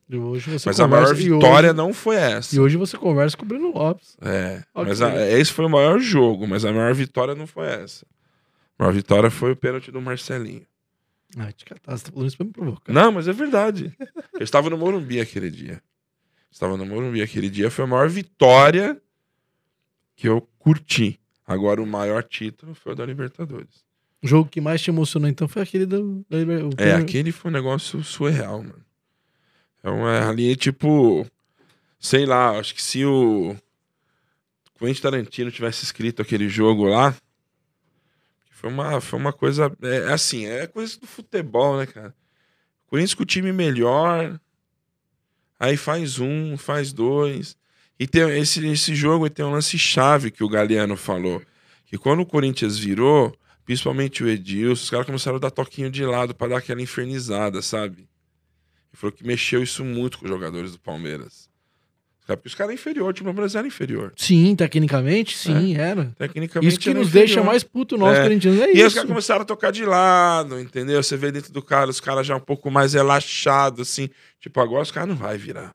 [0.68, 2.54] Mas a maior vitória hoje- não foi essa.
[2.54, 4.16] E hoje você conversa com o Breno Lopes.
[4.22, 8.06] É, mas a- esse foi o maior jogo, mas a maior vitória não foi essa.
[8.78, 10.64] A maior vitória foi o pênalti do Marcelinho.
[11.36, 12.92] Ah, te catar, você tá falando isso pra me provocar.
[12.92, 13.92] Não, mas é verdade.
[14.34, 15.82] Eu estava no Morumbi aquele dia.
[16.56, 17.70] Estava no Morumbi aquele dia.
[17.70, 18.98] Foi a maior vitória
[20.16, 21.20] que eu curti.
[21.46, 23.84] Agora, o maior título foi o da Libertadores.
[24.22, 26.24] O jogo que mais te emocionou, então, foi aquele do.
[26.30, 28.82] da Liber- o É, aquele foi um negócio surreal, mano.
[29.78, 31.26] Então, é, ali, tipo,
[32.00, 33.54] sei lá, acho que se o
[34.78, 37.14] Quentin Tarantino tivesse escrito aquele jogo lá,
[38.50, 42.14] foi uma, foi uma coisa, é assim, é coisa do futebol, né, cara?
[42.86, 44.40] O Corinthians com o time melhor,
[45.58, 47.56] aí faz um, faz dois,
[47.98, 51.42] e tem esse, esse jogo tem um lance chave que o Galeano falou,
[51.86, 53.34] que quando o Corinthians virou,
[53.64, 57.62] principalmente o Edilson, os caras começaram a dar toquinho de lado pra dar aquela infernizada,
[57.62, 57.98] sabe?
[57.98, 58.08] Ele
[58.94, 61.48] falou que mexeu isso muito com os jogadores do Palmeiras.
[62.34, 64.12] Porque os caras eram inferior, o time do Palmeiras era inferior.
[64.16, 66.12] Sim, tecnicamente, sim, era.
[66.18, 67.26] Tecnicamente Isso que nos inferior.
[67.26, 68.22] deixa mais puto nós, É.
[68.22, 68.60] corintianos.
[68.60, 68.94] É E aí os isso.
[68.96, 71.00] caras começaram a tocar de lado, entendeu?
[71.02, 74.08] Você vê dentro do cara, os caras já um pouco mais relaxados, assim.
[74.40, 75.72] Tipo, agora os caras não vai virar.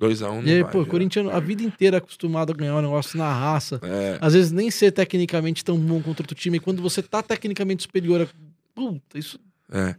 [0.00, 0.90] 2x1 um não E aí, vai pô, virar.
[0.90, 3.78] corintiano a vida inteira acostumado a ganhar um negócio na raça.
[3.82, 6.56] É, Às vezes nem ser tecnicamente tão bom contra outro time.
[6.56, 8.26] E quando você tá tecnicamente superior a.
[8.74, 9.38] Puta, isso.
[9.70, 9.94] é.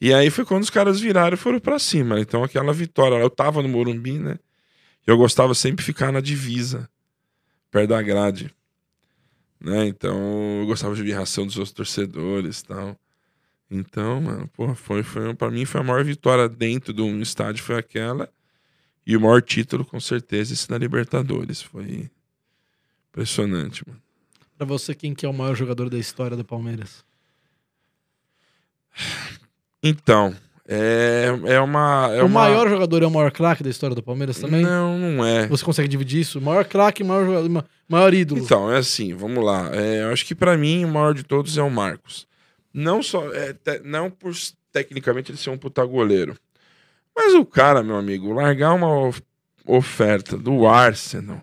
[0.00, 2.20] E aí foi quando os caras viraram e foram pra cima.
[2.20, 4.36] Então aquela vitória, eu tava no Morumbi, né?
[5.08, 6.86] Eu gostava sempre de ficar na divisa,
[7.70, 8.54] perto da grade.
[9.58, 9.86] Né?
[9.86, 13.00] Então eu gostava de ver reação dos outros torcedores e tal.
[13.70, 17.64] Então, mano, porra, foi, foi, pra mim foi a maior vitória dentro de um estádio,
[17.64, 18.30] foi aquela.
[19.06, 21.62] E o maior título, com certeza, esse na Libertadores.
[21.62, 22.10] Foi
[23.08, 24.02] impressionante, mano.
[24.58, 27.02] Pra você, quem que é o maior jogador da história do Palmeiras?
[29.82, 30.36] Então,
[30.70, 32.10] é, é uma.
[32.12, 32.42] É o uma...
[32.42, 34.62] maior jogador é o maior craque da história do Palmeiras também?
[34.62, 35.46] Não, não é.
[35.46, 36.40] Você consegue dividir isso?
[36.40, 38.42] Maior craque, maior jogador, ma- maior ídolo.
[38.42, 39.70] Então, é assim, vamos lá.
[39.74, 42.28] É, eu acho que pra mim o maior de todos é o Marcos.
[42.72, 43.32] Não só.
[43.32, 44.32] é, te- não por
[44.70, 46.36] tecnicamente ele ser um puta goleiro.
[47.16, 49.22] Mas o cara, meu amigo, largar uma of-
[49.66, 51.42] oferta do Arsenal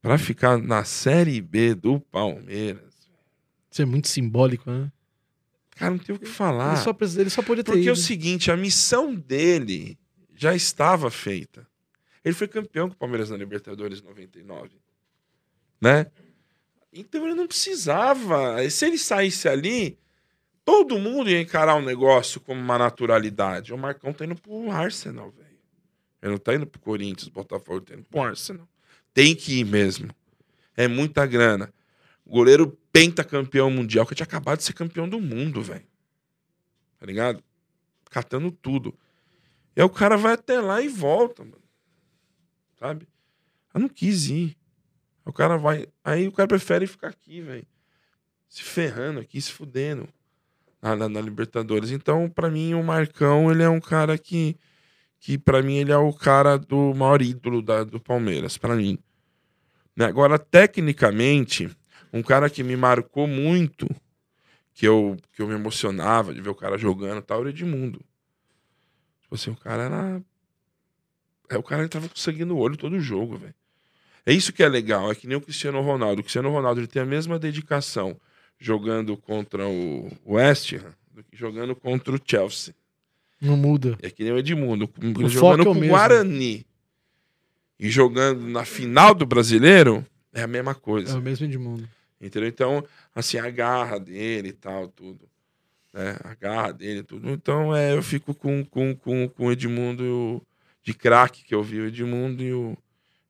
[0.00, 2.92] pra ficar na Série B do Palmeiras.
[3.70, 4.90] Isso é muito simbólico, né?
[5.76, 6.74] Cara, não tem o que falar.
[6.74, 7.92] Ele, só, precisa- ele só podia ter Porque é ido.
[7.92, 9.98] o seguinte, a missão dele
[10.34, 11.66] já estava feita.
[12.24, 14.70] Ele foi campeão com o Palmeiras na Libertadores em 99.
[15.80, 16.06] Né?
[16.92, 18.68] Então ele não precisava.
[18.70, 19.98] Se ele saísse ali,
[20.64, 23.72] todo mundo ia encarar o negócio como uma naturalidade.
[23.72, 25.48] O Marcão tá indo pro Arsenal, velho.
[26.22, 28.68] Ele não tá indo pro Corinthians, Botafogo, tá indo pro Arsenal.
[29.12, 30.08] Tem que ir mesmo.
[30.76, 31.72] É muita grana.
[32.24, 35.86] O goleiro pentacampeão mundial, que tinha acabado de ser campeão do mundo, velho.
[36.98, 37.42] Tá ligado?
[38.10, 38.94] Catando tudo.
[39.74, 41.62] E aí o cara vai até lá e volta, mano.
[42.78, 43.08] Sabe?
[43.74, 44.56] Eu não quis ir.
[45.24, 45.86] O cara vai.
[46.04, 47.66] Aí o cara prefere ficar aqui, velho.
[48.48, 50.06] Se ferrando aqui, se fudendo.
[50.82, 51.90] Na, na- na Libertadores.
[51.90, 54.56] Então, pra mim, o Marcão, ele é um cara que.
[55.20, 58.58] Que pra mim, ele é o cara do maior ídolo da- do Palmeiras.
[58.58, 58.98] Pra mim.
[59.96, 60.04] Né?
[60.06, 61.70] Agora, tecnicamente,
[62.12, 63.88] um cara que me marcou muito,
[64.74, 67.50] que eu, que eu me emocionava de ver o cara jogando e tal, era o
[67.50, 68.00] Edmundo.
[69.22, 70.22] Tipo assim, o cara era.
[71.48, 73.54] É, o cara entrava com sangue no olho todo jogo, velho.
[74.24, 76.20] É isso que é legal, é que nem o Cristiano Ronaldo.
[76.20, 78.16] O Cristiano Ronaldo ele tem a mesma dedicação
[78.58, 82.74] jogando contra o West Ham do que jogando contra o Chelsea.
[83.40, 83.98] Não muda.
[84.00, 85.88] É que nem o Edmundo, foco jogando é o com o.
[85.88, 86.64] Guarani
[87.78, 91.18] e jogando na final do brasileiro, é a mesma É coisa.
[91.18, 91.88] o mesmo Edmundo.
[92.22, 92.48] Entendeu?
[92.48, 95.28] Então, assim, a garra dele e tal, tudo.
[95.92, 96.16] Né?
[96.22, 97.28] A garra dele e tudo.
[97.30, 100.42] Então, é, eu fico com, com, com, com o Edmundo o,
[100.82, 102.78] de craque que eu vi, o Edmundo e o,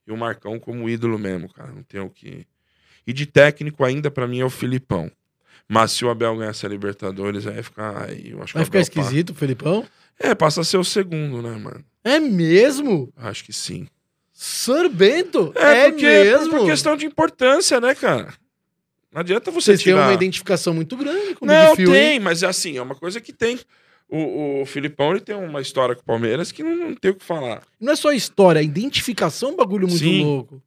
[0.07, 1.73] e o Marcão como ídolo mesmo, cara.
[1.73, 2.47] Não tem o que.
[3.07, 5.11] E de técnico ainda, pra mim, é o Filipão.
[5.67, 8.05] Mas se o Abel ganhar essa Libertadores, aí vai ficar.
[8.05, 9.87] Aí eu acho Vai o ficar esquisito, Felipão?
[10.19, 11.83] É, passa a ser o segundo, né, mano?
[12.05, 13.13] É mesmo?
[13.17, 13.89] Acho que sim.
[14.33, 15.53] Sorbento?
[15.57, 16.51] É, É, porque, mesmo?
[16.51, 18.35] por questão de importância, né, cara?
[19.13, 20.07] Não adianta você Vocês tirar...
[20.09, 22.21] uma identificação muito grande com o Não, Big Phil, tem, hein?
[22.21, 23.59] mas é assim, é uma coisa que tem.
[24.09, 27.15] O, o Filipão ele tem uma história com o Palmeiras que não, não tem o
[27.15, 27.63] que falar.
[27.81, 30.25] Não é só história, a identificação é um bagulho muito Sim.
[30.25, 30.63] louco.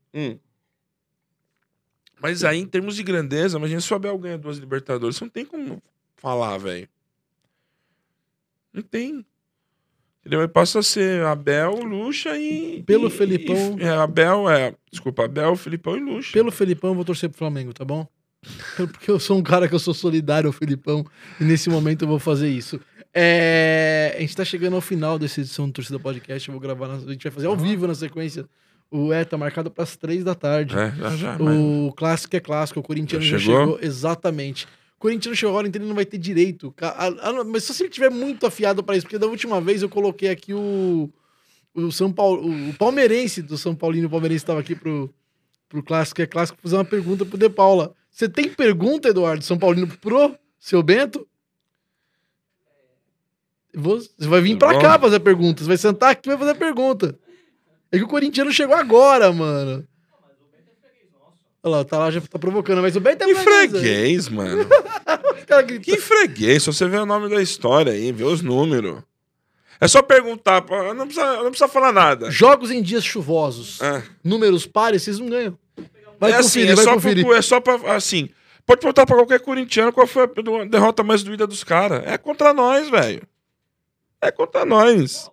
[2.22, 5.16] Mas aí, em termos de grandeza, imagina se o Abel ganha duas Libertadores.
[5.18, 5.82] Você não tem como
[6.16, 6.88] falar, velho.
[8.74, 9.26] Não tem.
[10.26, 12.82] Aí passa a ser Abel, Lucha e.
[12.84, 13.78] Pelo e- Felipão.
[13.80, 14.74] e- é, Abel é.
[14.92, 16.32] Desculpa, Abel, Filipão e Lucha.
[16.34, 18.08] Pelo Felipão, eu vou torcer pro Flamengo, tá bom?
[18.76, 21.06] Porque eu sou um cara que eu sou solidário ao Felipão
[21.40, 22.80] e nesse momento eu vou fazer isso.
[23.14, 26.48] É, A gente tá chegando ao final dessa edição do Torcida Podcast.
[26.48, 28.46] Eu vou gravar, na- a gente vai fazer ao vivo na sequência.
[28.92, 30.78] O é, tá marcado pras três da tarde.
[30.78, 31.38] É, já, já.
[31.40, 33.60] mas- O clássico é clássico, o corintiano Já já chegou?
[33.62, 33.80] chegou.
[33.82, 34.66] Exatamente.
[34.98, 36.74] O corintiano chegou agora, então ele não vai ter direito.
[37.48, 40.30] Mas só se ele tiver muito afiado para isso, porque da última vez eu coloquei
[40.30, 41.10] aqui o,
[41.74, 45.14] o São Paulo, o palmeirense do São Paulino, o palmeirense estava aqui pro,
[45.68, 47.94] pro clássico é clássico, fazer uma pergunta pro De Paula.
[48.16, 51.28] Você tem pergunta, Eduardo, São Paulino pro seu Bento?
[53.74, 55.62] Você vai vir pra cá fazer pergunta.
[55.62, 57.20] Você vai sentar aqui e vai fazer pergunta.
[57.92, 59.86] É que o corintiano chegou agora, mano.
[61.62, 64.66] Olha lá, tá lá, já tá provocando, mas o Bento é Que freguês, freguês, mano.
[65.84, 69.04] Que freguês, só você vê o nome da história aí, vê os números.
[69.80, 70.64] É só perguntar,
[70.96, 72.32] não precisa, não precisa falar nada.
[72.32, 73.82] Jogos em dias chuvosos.
[73.82, 75.58] É, Números pares, vocês não ganham.
[76.26, 77.26] Vai é assim, conferir, é vai só, conferir.
[77.26, 78.30] pro, é só pra, assim,
[78.66, 82.04] pode perguntar pra qualquer corintiano qual foi a derrota mais doída dos caras.
[82.06, 83.22] É contra nós, velho.
[84.22, 85.30] É contra nós.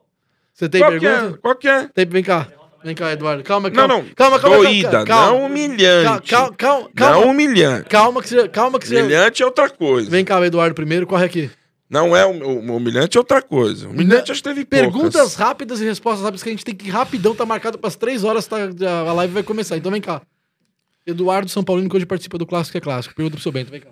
[0.52, 1.34] Você tem qual que pergunta?
[1.36, 1.38] é?
[1.38, 1.88] Qual que é?
[1.88, 2.46] Tem, vem cá.
[2.84, 3.44] Vem cá, Eduardo.
[3.44, 3.94] Calma, Não, calma.
[3.94, 4.04] não.
[4.14, 4.56] Calma, calma.
[4.56, 5.26] doída, calma, calma.
[5.38, 6.30] não humilhante.
[6.30, 7.26] Calma, calma, Não calma.
[7.26, 7.88] humilhante.
[7.88, 8.48] Calma que você.
[8.48, 9.00] Calma que você.
[9.00, 10.10] Humilhante é outra coisa.
[10.10, 11.50] Vem cá, Eduardo, primeiro, corre aqui.
[11.88, 13.86] Não é humilhante é outra coisa.
[13.88, 15.34] Humilhante acho que teve Perguntas poucas.
[15.34, 18.24] rápidas e respostas rápidas que a gente tem que ir rapidão, tá marcado pras três
[18.24, 19.76] horas, tá, a live vai começar.
[19.76, 20.22] Então vem cá.
[21.06, 23.14] Eduardo São Paulino, que hoje participa do Clássico é Clássico.
[23.14, 23.90] Pergunta pro seu Bento, vem cá.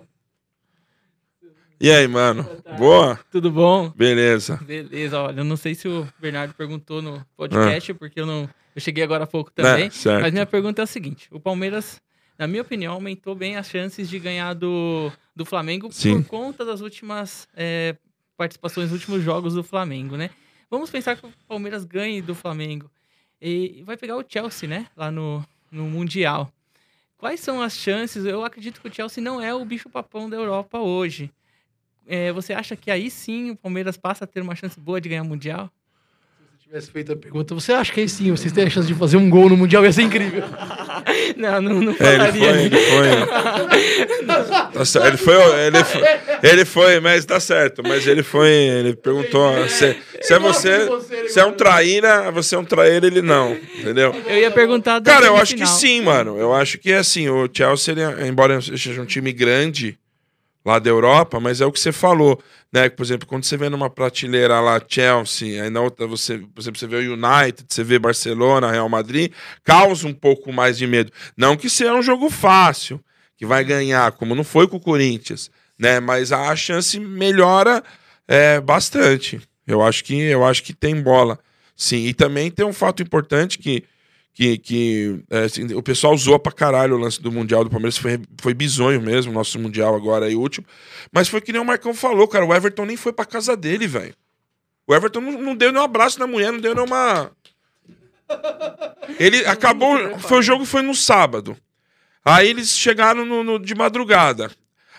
[1.79, 2.47] E aí, mano?
[2.77, 3.19] Boa?
[3.31, 3.89] Tudo bom?
[3.89, 4.59] Beleza.
[4.61, 8.47] Beleza, olha, eu não sei se o Bernardo perguntou no podcast, porque eu não.
[8.75, 9.85] Eu cheguei agora há pouco também.
[9.85, 10.21] Né, certo.
[10.21, 11.99] Mas minha pergunta é a seguinte: o Palmeiras,
[12.37, 16.21] na minha opinião, aumentou bem as chances de ganhar do, do Flamengo Sim.
[16.21, 17.95] por conta das últimas é,
[18.37, 20.29] participações nos últimos jogos do Flamengo, né?
[20.71, 22.89] vamos pensar que o Palmeiras ganhe do Flamengo.
[23.41, 24.87] E vai pegar o Chelsea, né?
[24.95, 26.51] Lá no, no Mundial.
[27.21, 28.25] Quais são as chances?
[28.25, 31.31] Eu acredito que o Chelsea não é o bicho-papão da Europa hoje.
[32.07, 35.07] É, você acha que aí sim o Palmeiras passa a ter uma chance boa de
[35.07, 35.69] ganhar Mundial?
[36.71, 38.93] Se tivesse feito a pergunta, você acha que aí sim, vocês têm a chance de
[38.93, 39.83] fazer um gol no Mundial?
[39.83, 40.41] Ia ser incrível.
[41.35, 42.31] não, não, não É, ele falaria.
[42.31, 44.25] foi, ele foi.
[44.71, 46.01] Tá certo, ele foi, ele foi,
[46.43, 47.83] ele foi, mas tá certo.
[47.85, 50.87] Mas ele foi, ele perguntou se, se é você,
[51.27, 54.15] se é um traíra, você é um traíra, ele não, entendeu?
[54.25, 56.37] Eu ia perguntar Cara, eu acho que sim, mano.
[56.39, 59.97] Eu acho que é assim, o Chelsea, ele, embora seja um time grande
[60.63, 62.41] lá da Europa, mas é o que você falou,
[62.71, 62.89] né?
[62.89, 66.79] Por exemplo, quando você vê numa prateleira lá Chelsea, aí na outra você, por exemplo,
[66.79, 69.31] você vê o United, você vê Barcelona, Real Madrid,
[69.63, 71.11] causa um pouco mais de medo.
[71.35, 73.03] Não que seja um jogo fácil,
[73.35, 75.49] que vai ganhar, como não foi com o Corinthians,
[75.79, 75.99] né?
[75.99, 77.83] Mas a chance melhora
[78.27, 79.41] é, bastante.
[79.65, 81.39] Eu acho que eu acho que tem bola.
[81.75, 83.83] Sim, e também tem um fato importante que
[84.33, 87.97] que, que é, assim, o pessoal zoou pra caralho o lance do Mundial do Palmeiras.
[87.97, 90.65] Foi, foi bizonho mesmo, nosso Mundial agora aí, último.
[91.11, 92.45] Mas foi que nem o Marcão falou, cara.
[92.45, 94.13] O Everton nem foi pra casa dele, velho.
[94.87, 97.31] O Everton não, não deu nem um abraço na mulher, não deu nem uma.
[99.19, 100.17] Ele acabou.
[100.19, 101.57] Foi, o jogo foi no sábado.
[102.23, 104.51] Aí eles chegaram no, no- de madrugada.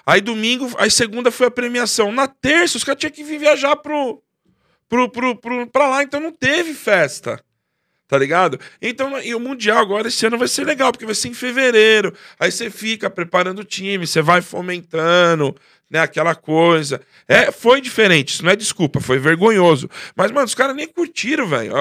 [0.04, 2.10] Aí domingo, aí segunda foi a premiação.
[2.10, 4.20] Na terça, os caras tinham que vir viajar pro,
[4.88, 7.40] pro, pro, pro, pra lá, então não teve festa.
[8.12, 8.60] Tá ligado?
[8.82, 12.12] Então, e o Mundial agora esse ano vai ser legal, porque vai ser em fevereiro.
[12.38, 15.56] Aí você fica preparando o time, você vai fomentando,
[15.90, 15.98] né?
[16.00, 17.00] Aquela coisa.
[17.26, 19.88] É, foi diferente, isso não é desculpa, foi vergonhoso.
[20.14, 21.72] Mas, mano, os caras nem curtiram, velho.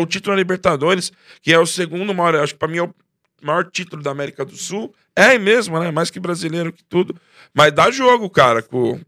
[0.00, 1.10] O título da Libertadores,
[1.42, 2.94] que é o segundo maior, acho que pra mim é o
[3.42, 4.94] maior título da América do Sul.
[5.16, 5.90] É mesmo, né?
[5.90, 7.16] Mais que brasileiro que tudo.
[7.52, 8.62] Mas dá jogo, cara.
[8.62, 9.00] Com...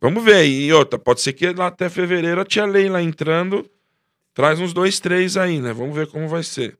[0.00, 0.44] Vamos ver.
[0.44, 3.64] E outra, pode ser que lá até fevereiro a tia Leila entrando.
[4.40, 5.70] Traz uns dois, três aí, né?
[5.70, 6.78] Vamos ver como vai ser.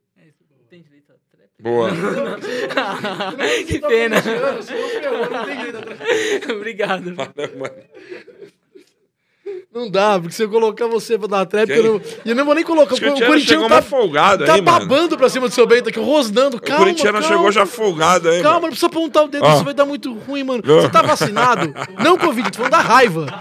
[0.70, 1.50] Tem direito a trap?
[1.60, 1.90] Boa.
[3.68, 4.16] que pena.
[6.56, 7.14] Obrigado.
[7.14, 7.74] Valeu, mano.
[9.72, 12.44] Não dá, porque se eu colocar você pra dar trap, eu não, e eu não
[12.44, 12.94] vou nem colocar.
[12.94, 14.80] Acho o O Corinthians tá, folgado tá aí, mano.
[14.80, 16.56] babando pra cima do seu Bento aqui, rosnando.
[16.56, 17.28] O Calma, corintiano calma.
[17.36, 18.72] chegou já folgado aí, Calma, não mano.
[18.72, 19.54] precisa apontar o dedo, Ó.
[19.54, 20.60] isso vai dar muito ruim, mano.
[20.64, 21.72] Você tá vacinado?
[22.02, 23.26] Não Covid, tô falando da raiva.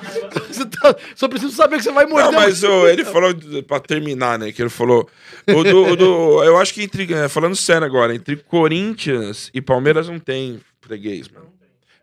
[0.81, 2.31] Tá- Só preciso saber que você vai morder.
[2.31, 3.33] Não, mas ô, ele falou,
[3.67, 4.51] pra terminar, né?
[4.51, 5.07] Que ele falou.
[5.47, 7.11] O do, o do- eu acho que entre.
[7.13, 11.47] é, Falando sério agora, entre Corinthians e Palmeiras não tem freguês, mano.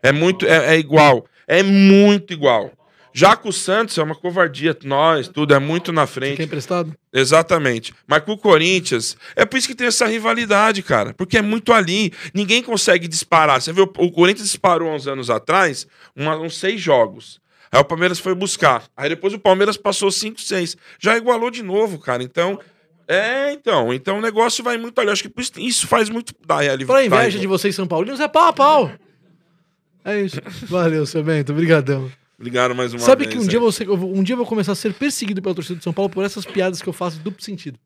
[0.01, 0.45] É muito.
[0.45, 1.25] É, é igual.
[1.47, 2.71] É muito igual.
[3.13, 6.41] Já com o Santos é uma covardia, nós, tudo, é muito na frente.
[6.43, 6.93] emprestado?
[7.11, 7.93] Exatamente.
[8.05, 11.13] Mas com o Corinthians, é por isso que tem essa rivalidade, cara.
[11.15, 12.13] Porque é muito ali.
[12.33, 13.61] Ninguém consegue disparar.
[13.61, 17.39] Você vê, o, Corinthians disparou uns anos atrás, uma- uns seis jogos.
[17.71, 18.83] Aí o Palmeiras foi buscar.
[18.95, 20.77] Aí depois o Palmeiras passou cinco, seis.
[20.99, 22.21] Já igualou de novo, cara.
[22.23, 22.59] Então.
[23.07, 23.93] É, então.
[23.93, 25.09] Então o negócio vai muito ali.
[25.09, 26.85] Acho que isso, isso faz muito da realidade.
[26.85, 28.91] Pra inveja de vocês, São Paulinos, é pau a pau.
[30.05, 30.37] É isso.
[30.67, 31.51] Valeu, seu Bento.
[31.51, 32.09] Obrigadão.
[32.39, 33.35] Obrigado mais uma Sabe vez.
[33.35, 35.55] que um dia, você, eu vou- um dia eu vou começar a ser perseguido pela
[35.55, 37.79] torcida de São Paulo por essas piadas que eu faço duplo sentido.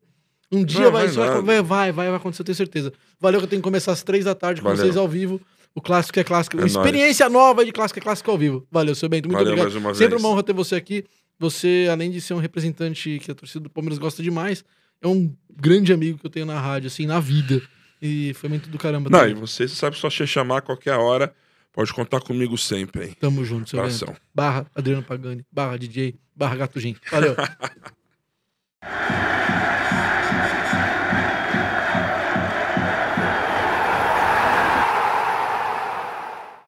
[0.50, 2.92] Um dia Não, vai, vai vai, vai, vai, vai acontecer, eu tenho certeza.
[3.18, 4.82] Valeu que eu tenho que começar às três da tarde com Valeu.
[4.84, 5.40] vocês ao vivo.
[5.74, 6.60] O clássico é clássico.
[6.60, 8.66] É Experiência nova de clássico é clássico ao vivo.
[8.70, 9.26] Valeu, seu Bento.
[9.28, 9.72] Muito Valeu obrigado.
[9.72, 10.22] mais uma Sempre vez.
[10.22, 11.04] uma honra ter você aqui.
[11.38, 14.62] Você, além de ser um representante que a torcida do Palmeiras gosta demais,
[15.00, 17.62] é um grande amigo que eu tenho na rádio, assim, na vida.
[18.02, 19.08] E foi muito do caramba.
[19.08, 19.34] Não, e também.
[19.40, 21.32] você, você sabe só te chamar a qualquer hora.
[21.72, 23.16] Pode contar comigo sempre, hein?
[23.18, 24.14] Tamo junto, seu Abração.
[24.34, 26.96] Barra Adriano Pagani, barra DJ, barra Gato Gin.
[27.10, 27.34] Valeu.